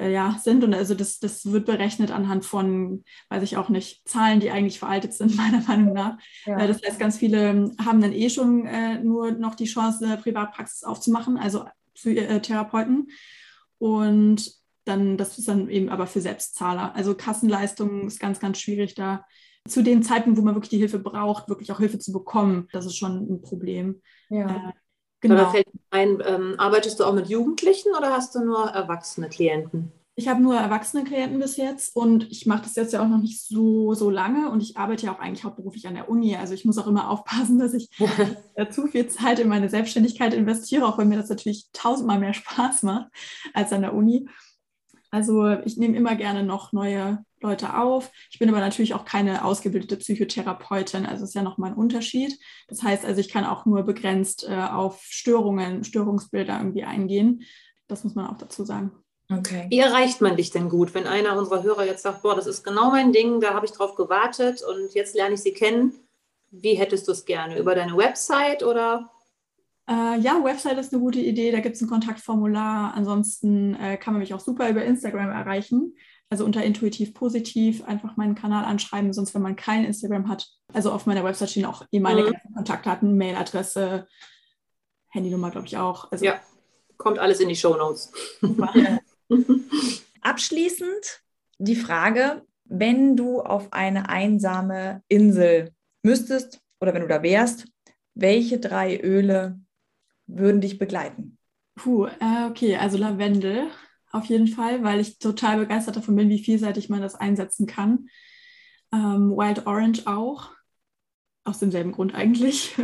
ja, 0.00 0.38
sind. 0.42 0.64
Und 0.64 0.74
also 0.74 0.94
das, 0.94 1.18
das 1.18 1.50
wird 1.50 1.66
berechnet 1.66 2.10
anhand 2.10 2.44
von, 2.44 3.04
weiß 3.28 3.42
ich 3.42 3.56
auch 3.56 3.68
nicht, 3.68 4.06
Zahlen, 4.08 4.40
die 4.40 4.50
eigentlich 4.50 4.78
veraltet 4.78 5.12
sind, 5.12 5.36
meiner 5.36 5.60
Meinung 5.62 5.92
nach. 5.92 6.18
Ja. 6.44 6.58
Äh, 6.58 6.68
das 6.68 6.82
heißt, 6.82 6.98
ganz 6.98 7.18
viele 7.18 7.72
haben 7.84 8.00
dann 8.00 8.12
eh 8.12 8.30
schon 8.30 8.66
äh, 8.66 8.98
nur 9.02 9.32
noch 9.32 9.54
die 9.54 9.66
Chance, 9.66 10.04
eine 10.04 10.16
Privatpraxis 10.16 10.84
aufzumachen, 10.84 11.36
also 11.36 11.64
für 11.94 12.16
äh, 12.16 12.40
Therapeuten. 12.40 13.08
Und 13.78 14.52
dann, 14.84 15.16
das 15.16 15.38
ist 15.38 15.48
dann 15.48 15.68
eben 15.68 15.88
aber 15.88 16.06
für 16.06 16.20
Selbstzahler. 16.20 16.94
Also 16.94 17.14
Kassenleistung 17.14 18.06
ist 18.06 18.20
ganz, 18.20 18.40
ganz 18.40 18.58
schwierig 18.58 18.94
da. 18.94 19.24
Zu 19.68 19.82
den 19.82 20.02
Zeiten, 20.02 20.36
wo 20.36 20.42
man 20.42 20.54
wirklich 20.54 20.70
die 20.70 20.78
Hilfe 20.78 20.98
braucht, 20.98 21.48
wirklich 21.48 21.70
auch 21.70 21.78
Hilfe 21.78 22.00
zu 22.00 22.10
bekommen, 22.12 22.68
das 22.72 22.84
ist 22.84 22.96
schon 22.96 23.28
ein 23.30 23.42
Problem. 23.42 24.02
Ja. 24.28 24.70
Äh, 24.70 24.72
Genau. 25.22 25.36
Aber 25.36 25.50
fällt 25.52 25.68
ein, 25.90 26.22
ähm, 26.26 26.54
arbeitest 26.58 27.00
du 27.00 27.04
auch 27.04 27.14
mit 27.14 27.28
Jugendlichen 27.28 27.94
oder 27.96 28.10
hast 28.10 28.34
du 28.34 28.44
nur 28.44 28.66
erwachsene 28.66 29.28
Klienten? 29.28 29.92
Ich 30.14 30.28
habe 30.28 30.42
nur 30.42 30.56
erwachsene 30.56 31.04
Klienten 31.04 31.38
bis 31.38 31.56
jetzt 31.56 31.96
und 31.96 32.30
ich 32.30 32.44
mache 32.44 32.64
das 32.64 32.74
jetzt 32.74 32.92
ja 32.92 33.02
auch 33.02 33.08
noch 33.08 33.20
nicht 33.20 33.40
so, 33.40 33.94
so 33.94 34.10
lange 34.10 34.50
und 34.50 34.62
ich 34.62 34.76
arbeite 34.76 35.06
ja 35.06 35.14
auch 35.14 35.20
eigentlich 35.20 35.44
hauptberuflich 35.44 35.86
an 35.86 35.94
der 35.94 36.10
Uni. 36.10 36.36
Also 36.36 36.52
ich 36.52 36.66
muss 36.66 36.76
auch 36.76 36.86
immer 36.86 37.08
aufpassen, 37.08 37.58
dass 37.58 37.72
ich 37.72 37.88
zu 38.70 38.88
viel 38.88 39.06
Zeit 39.06 39.38
in 39.38 39.48
meine 39.48 39.70
Selbstständigkeit 39.70 40.34
investiere, 40.34 40.86
auch 40.86 40.98
wenn 40.98 41.08
mir 41.08 41.16
das 41.16 41.30
natürlich 41.30 41.68
tausendmal 41.72 42.18
mehr 42.18 42.34
Spaß 42.34 42.82
macht 42.82 43.10
als 43.54 43.72
an 43.72 43.80
der 43.80 43.94
Uni. 43.94 44.28
Also 45.10 45.48
ich 45.64 45.76
nehme 45.76 45.96
immer 45.96 46.16
gerne 46.16 46.42
noch 46.42 46.72
neue 46.72 47.24
Leute 47.42 47.78
auf. 47.78 48.10
Ich 48.30 48.38
bin 48.38 48.48
aber 48.48 48.60
natürlich 48.60 48.94
auch 48.94 49.04
keine 49.04 49.44
ausgebildete 49.44 49.96
Psychotherapeutin, 49.96 51.06
also 51.06 51.24
ist 51.24 51.34
ja 51.34 51.42
nochmal 51.42 51.70
ein 51.70 51.76
Unterschied. 51.76 52.38
Das 52.68 52.82
heißt 52.82 53.04
also, 53.04 53.20
ich 53.20 53.28
kann 53.28 53.44
auch 53.44 53.66
nur 53.66 53.82
begrenzt 53.82 54.46
äh, 54.48 54.54
auf 54.54 55.02
Störungen, 55.02 55.84
Störungsbilder 55.84 56.58
irgendwie 56.58 56.84
eingehen. 56.84 57.42
Das 57.88 58.04
muss 58.04 58.14
man 58.14 58.26
auch 58.26 58.38
dazu 58.38 58.64
sagen. 58.64 58.92
Okay. 59.30 59.66
Wie 59.70 59.78
erreicht 59.78 60.20
man 60.20 60.36
dich 60.36 60.50
denn 60.50 60.68
gut, 60.68 60.94
wenn 60.94 61.06
einer 61.06 61.36
unserer 61.38 61.62
Hörer 61.62 61.86
jetzt 61.86 62.02
sagt, 62.02 62.22
boah, 62.22 62.34
das 62.34 62.46
ist 62.46 62.64
genau 62.64 62.90
mein 62.90 63.12
Ding, 63.12 63.40
da 63.40 63.54
habe 63.54 63.66
ich 63.66 63.72
drauf 63.72 63.94
gewartet 63.94 64.62
und 64.62 64.94
jetzt 64.94 65.14
lerne 65.14 65.34
ich 65.34 65.40
sie 65.40 65.52
kennen. 65.52 65.94
Wie 66.50 66.74
hättest 66.74 67.08
du 67.08 67.12
es 67.12 67.24
gerne? 67.24 67.58
Über 67.58 67.74
deine 67.74 67.96
Website 67.96 68.62
oder? 68.62 69.10
Äh, 69.88 70.20
ja, 70.20 70.42
Website 70.44 70.78
ist 70.78 70.92
eine 70.92 71.02
gute 71.02 71.20
Idee. 71.20 71.50
Da 71.50 71.60
gibt 71.60 71.76
es 71.76 71.82
ein 71.82 71.88
Kontaktformular. 71.88 72.94
Ansonsten 72.94 73.74
äh, 73.74 73.96
kann 73.96 74.14
man 74.14 74.20
mich 74.20 74.34
auch 74.34 74.40
super 74.40 74.68
über 74.68 74.84
Instagram 74.84 75.30
erreichen. 75.30 75.96
Also 76.32 76.46
unter 76.46 76.64
intuitiv 76.64 77.12
positiv 77.12 77.84
einfach 77.84 78.16
meinen 78.16 78.34
Kanal 78.34 78.64
anschreiben, 78.64 79.12
sonst 79.12 79.34
wenn 79.34 79.42
man 79.42 79.54
kein 79.54 79.84
Instagram 79.84 80.30
hat. 80.30 80.48
Also 80.72 80.90
auf 80.90 81.04
meiner 81.04 81.24
Website 81.24 81.50
stehen 81.50 81.66
auch 81.66 81.84
eh 81.92 82.00
meine 82.00 82.22
mhm. 82.22 82.54
Kontaktdaten, 82.54 83.18
Mailadresse, 83.18 84.08
Handynummer, 85.10 85.50
glaube 85.50 85.66
ich 85.66 85.76
auch. 85.76 86.10
Also, 86.10 86.24
ja, 86.24 86.40
kommt 86.96 87.18
alles 87.18 87.40
in 87.40 87.50
die 87.50 87.54
Show 87.54 87.76
Notes. 87.76 88.10
Abschließend 90.22 91.20
die 91.58 91.76
Frage, 91.76 92.46
wenn 92.64 93.14
du 93.14 93.42
auf 93.42 93.70
eine 93.74 94.08
einsame 94.08 95.02
Insel 95.08 95.74
müsstest 96.02 96.60
oder 96.80 96.94
wenn 96.94 97.02
du 97.02 97.08
da 97.08 97.22
wärst, 97.22 97.66
welche 98.14 98.58
drei 98.58 98.98
Öle 98.98 99.60
würden 100.26 100.62
dich 100.62 100.78
begleiten? 100.78 101.36
Puh, 101.74 102.06
äh, 102.06 102.46
okay, 102.48 102.76
also 102.76 102.96
Lavendel 102.96 103.66
auf 104.12 104.26
jeden 104.26 104.46
Fall, 104.46 104.84
weil 104.84 105.00
ich 105.00 105.18
total 105.18 105.58
begeistert 105.58 105.96
davon 105.96 106.14
bin, 106.14 106.28
wie 106.28 106.42
vielseitig 106.42 106.88
man 106.88 107.00
das 107.00 107.14
einsetzen 107.14 107.66
kann. 107.66 108.08
Ähm, 108.92 109.30
Wild 109.30 109.66
Orange 109.66 110.06
auch, 110.06 110.50
aus 111.44 111.58
demselben 111.58 111.92
Grund 111.92 112.14
eigentlich. 112.14 112.76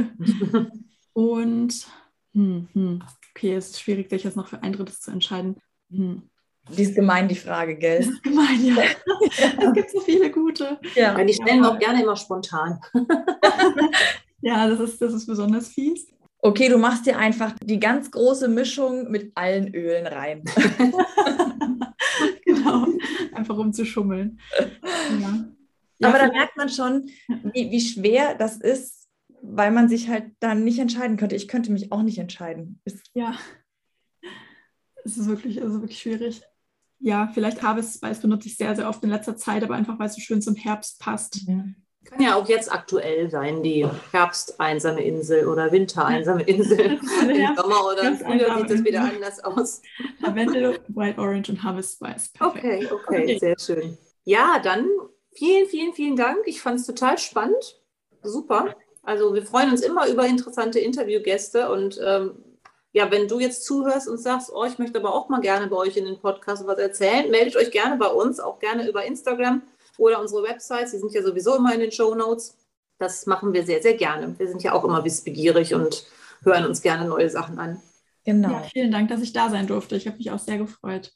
Und, 1.12 1.86
hm, 2.32 2.68
hm, 2.72 3.02
okay, 3.30 3.54
es 3.54 3.70
ist 3.70 3.80
schwierig, 3.80 4.08
sich 4.08 4.24
jetzt 4.24 4.36
noch 4.36 4.48
für 4.48 4.62
ein 4.62 4.72
drittes 4.72 5.00
zu 5.00 5.10
entscheiden. 5.10 5.56
Hm. 5.90 6.22
Die 6.76 6.82
ist 6.82 6.94
gemein, 6.94 7.28
die 7.28 7.34
Frage, 7.34 7.76
gell? 7.76 7.98
Das 7.98 8.08
ist 8.08 8.22
gemein, 8.22 8.64
ja. 8.64 8.76
es 9.66 9.72
gibt 9.72 9.90
so 9.90 10.00
viele 10.00 10.30
gute. 10.30 10.78
Ja, 10.94 11.18
ja 11.18 11.24
die 11.24 11.34
stellen 11.34 11.60
wir 11.60 11.72
auch 11.72 11.78
gerne 11.78 12.02
immer 12.02 12.16
spontan. 12.16 12.78
ja, 14.42 14.68
das 14.68 14.80
ist, 14.80 15.00
das 15.00 15.14
ist 15.14 15.26
besonders 15.26 15.68
fies. 15.68 16.12
Okay, 16.40 16.68
du 16.68 16.78
machst 16.78 17.06
dir 17.06 17.18
einfach 17.18 17.54
die 17.62 17.80
ganz 17.80 18.10
große 18.10 18.48
Mischung 18.48 19.10
mit 19.10 19.32
allen 19.34 19.74
Ölen 19.74 20.06
rein. 20.06 20.44
genau, 22.44 22.86
einfach 23.32 23.56
um 23.56 23.72
zu 23.72 23.84
schummeln. 23.84 24.40
Ja. 25.20 25.44
Ja, 26.00 26.08
Aber 26.08 26.18
da 26.18 26.28
merkt 26.28 26.56
man 26.56 26.68
schon, 26.68 27.10
wie, 27.52 27.72
wie 27.72 27.80
schwer 27.80 28.36
das 28.36 28.56
ist, 28.56 29.08
weil 29.42 29.72
man 29.72 29.88
sich 29.88 30.08
halt 30.08 30.30
dann 30.38 30.62
nicht 30.62 30.78
entscheiden 30.78 31.16
könnte. 31.16 31.34
Ich 31.34 31.48
könnte 31.48 31.72
mich 31.72 31.90
auch 31.90 32.02
nicht 32.02 32.18
entscheiden. 32.18 32.80
Ist 32.84 33.10
ja, 33.14 33.34
es 35.04 35.18
ist 35.18 35.26
wirklich, 35.26 35.60
also 35.60 35.80
wirklich 35.80 35.98
schwierig 35.98 36.42
ja, 37.00 37.30
vielleicht 37.32 37.62
Harvest 37.62 38.00
benutze 38.22 38.48
ich 38.48 38.56
sehr, 38.56 38.74
sehr 38.74 38.88
oft 38.88 39.02
in 39.04 39.10
letzter 39.10 39.36
Zeit, 39.36 39.62
aber 39.62 39.74
einfach, 39.74 39.98
weil 39.98 40.06
es 40.06 40.14
so 40.14 40.20
schön 40.20 40.42
zum 40.42 40.56
Herbst 40.56 41.00
passt. 41.00 41.48
Mhm. 41.48 41.76
Kann 42.04 42.22
ja 42.22 42.36
auch 42.36 42.48
jetzt 42.48 42.72
aktuell 42.72 43.30
sein, 43.30 43.62
die 43.62 43.86
Herbst-einsame 44.12 45.02
Insel 45.02 45.46
oder 45.46 45.70
Winter-einsame 45.72 46.42
Insel. 46.42 46.80
Im 47.00 47.56
Sommer 47.56 47.86
oder 47.86 48.02
im 48.02 48.16
Frühjahr 48.16 48.58
sieht 48.60 48.70
es 48.70 48.84
wieder 48.84 49.02
anders 49.02 49.44
aus. 49.44 49.82
Lavendel, 50.20 50.78
White 50.88 51.20
Orange 51.20 51.50
und 51.50 51.62
Harvest 51.62 51.96
Spice. 51.96 52.32
Okay, 52.40 52.88
okay, 52.90 53.22
okay, 53.22 53.38
sehr 53.38 53.58
schön. 53.58 53.98
Ja, 54.24 54.58
dann 54.62 54.88
vielen, 55.32 55.68
vielen, 55.68 55.92
vielen 55.92 56.16
Dank. 56.16 56.38
Ich 56.46 56.62
fand 56.62 56.80
es 56.80 56.86
total 56.86 57.18
spannend. 57.18 57.80
Super. 58.22 58.74
Also 59.02 59.34
wir 59.34 59.44
freuen 59.44 59.70
uns 59.70 59.82
immer 59.82 60.08
über 60.08 60.26
interessante 60.26 60.78
Interviewgäste 60.80 61.70
und 61.70 62.00
ähm, 62.04 62.44
ja, 62.92 63.10
wenn 63.10 63.28
du 63.28 63.38
jetzt 63.38 63.64
zuhörst 63.64 64.08
und 64.08 64.18
sagst, 64.18 64.50
oh, 64.52 64.64
ich 64.64 64.78
möchte 64.78 64.98
aber 64.98 65.14
auch 65.14 65.28
mal 65.28 65.40
gerne 65.40 65.66
bei 65.66 65.76
euch 65.76 65.96
in 65.96 66.04
den 66.04 66.18
Podcast 66.18 66.66
was 66.66 66.78
erzählen, 66.78 67.30
meldet 67.30 67.56
euch 67.56 67.70
gerne 67.70 67.96
bei 67.96 68.08
uns, 68.08 68.40
auch 68.40 68.58
gerne 68.58 68.88
über 68.88 69.04
Instagram 69.04 69.62
oder 69.98 70.20
unsere 70.20 70.42
Websites. 70.42 70.92
Die 70.92 70.98
sind 70.98 71.12
ja 71.12 71.22
sowieso 71.22 71.56
immer 71.56 71.74
in 71.74 71.80
den 71.80 71.92
Show 71.92 72.14
Notes. 72.14 72.56
Das 72.98 73.26
machen 73.26 73.52
wir 73.52 73.64
sehr, 73.66 73.82
sehr 73.82 73.94
gerne. 73.94 74.38
Wir 74.38 74.48
sind 74.48 74.62
ja 74.62 74.72
auch 74.72 74.84
immer 74.84 75.04
wissbegierig 75.04 75.74
und 75.74 76.06
hören 76.42 76.64
uns 76.64 76.80
gerne 76.80 77.06
neue 77.06 77.28
Sachen 77.28 77.58
an. 77.58 77.82
Genau. 78.24 78.50
Ja, 78.50 78.62
vielen 78.62 78.90
Dank, 78.90 79.08
dass 79.10 79.20
ich 79.20 79.32
da 79.32 79.50
sein 79.50 79.66
durfte. 79.66 79.96
Ich 79.96 80.06
habe 80.06 80.16
mich 80.16 80.30
auch 80.30 80.38
sehr 80.38 80.58
gefreut. 80.58 81.12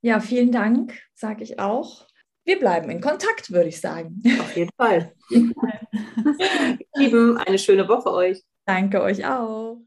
Ja, 0.00 0.20
vielen 0.20 0.52
Dank, 0.52 1.00
sage 1.14 1.42
ich 1.42 1.58
auch. 1.58 2.06
Wir 2.44 2.58
bleiben 2.58 2.90
in 2.90 3.00
Kontakt, 3.00 3.52
würde 3.52 3.68
ich 3.68 3.80
sagen. 3.80 4.20
Auf 4.40 4.56
jeden 4.56 4.70
Fall. 4.76 5.12
Lieben, 6.94 7.36
eine 7.38 7.58
schöne 7.58 7.88
Woche 7.88 8.12
euch. 8.12 8.42
Danke 8.64 9.00
euch 9.00 9.24
auch. 9.24 9.80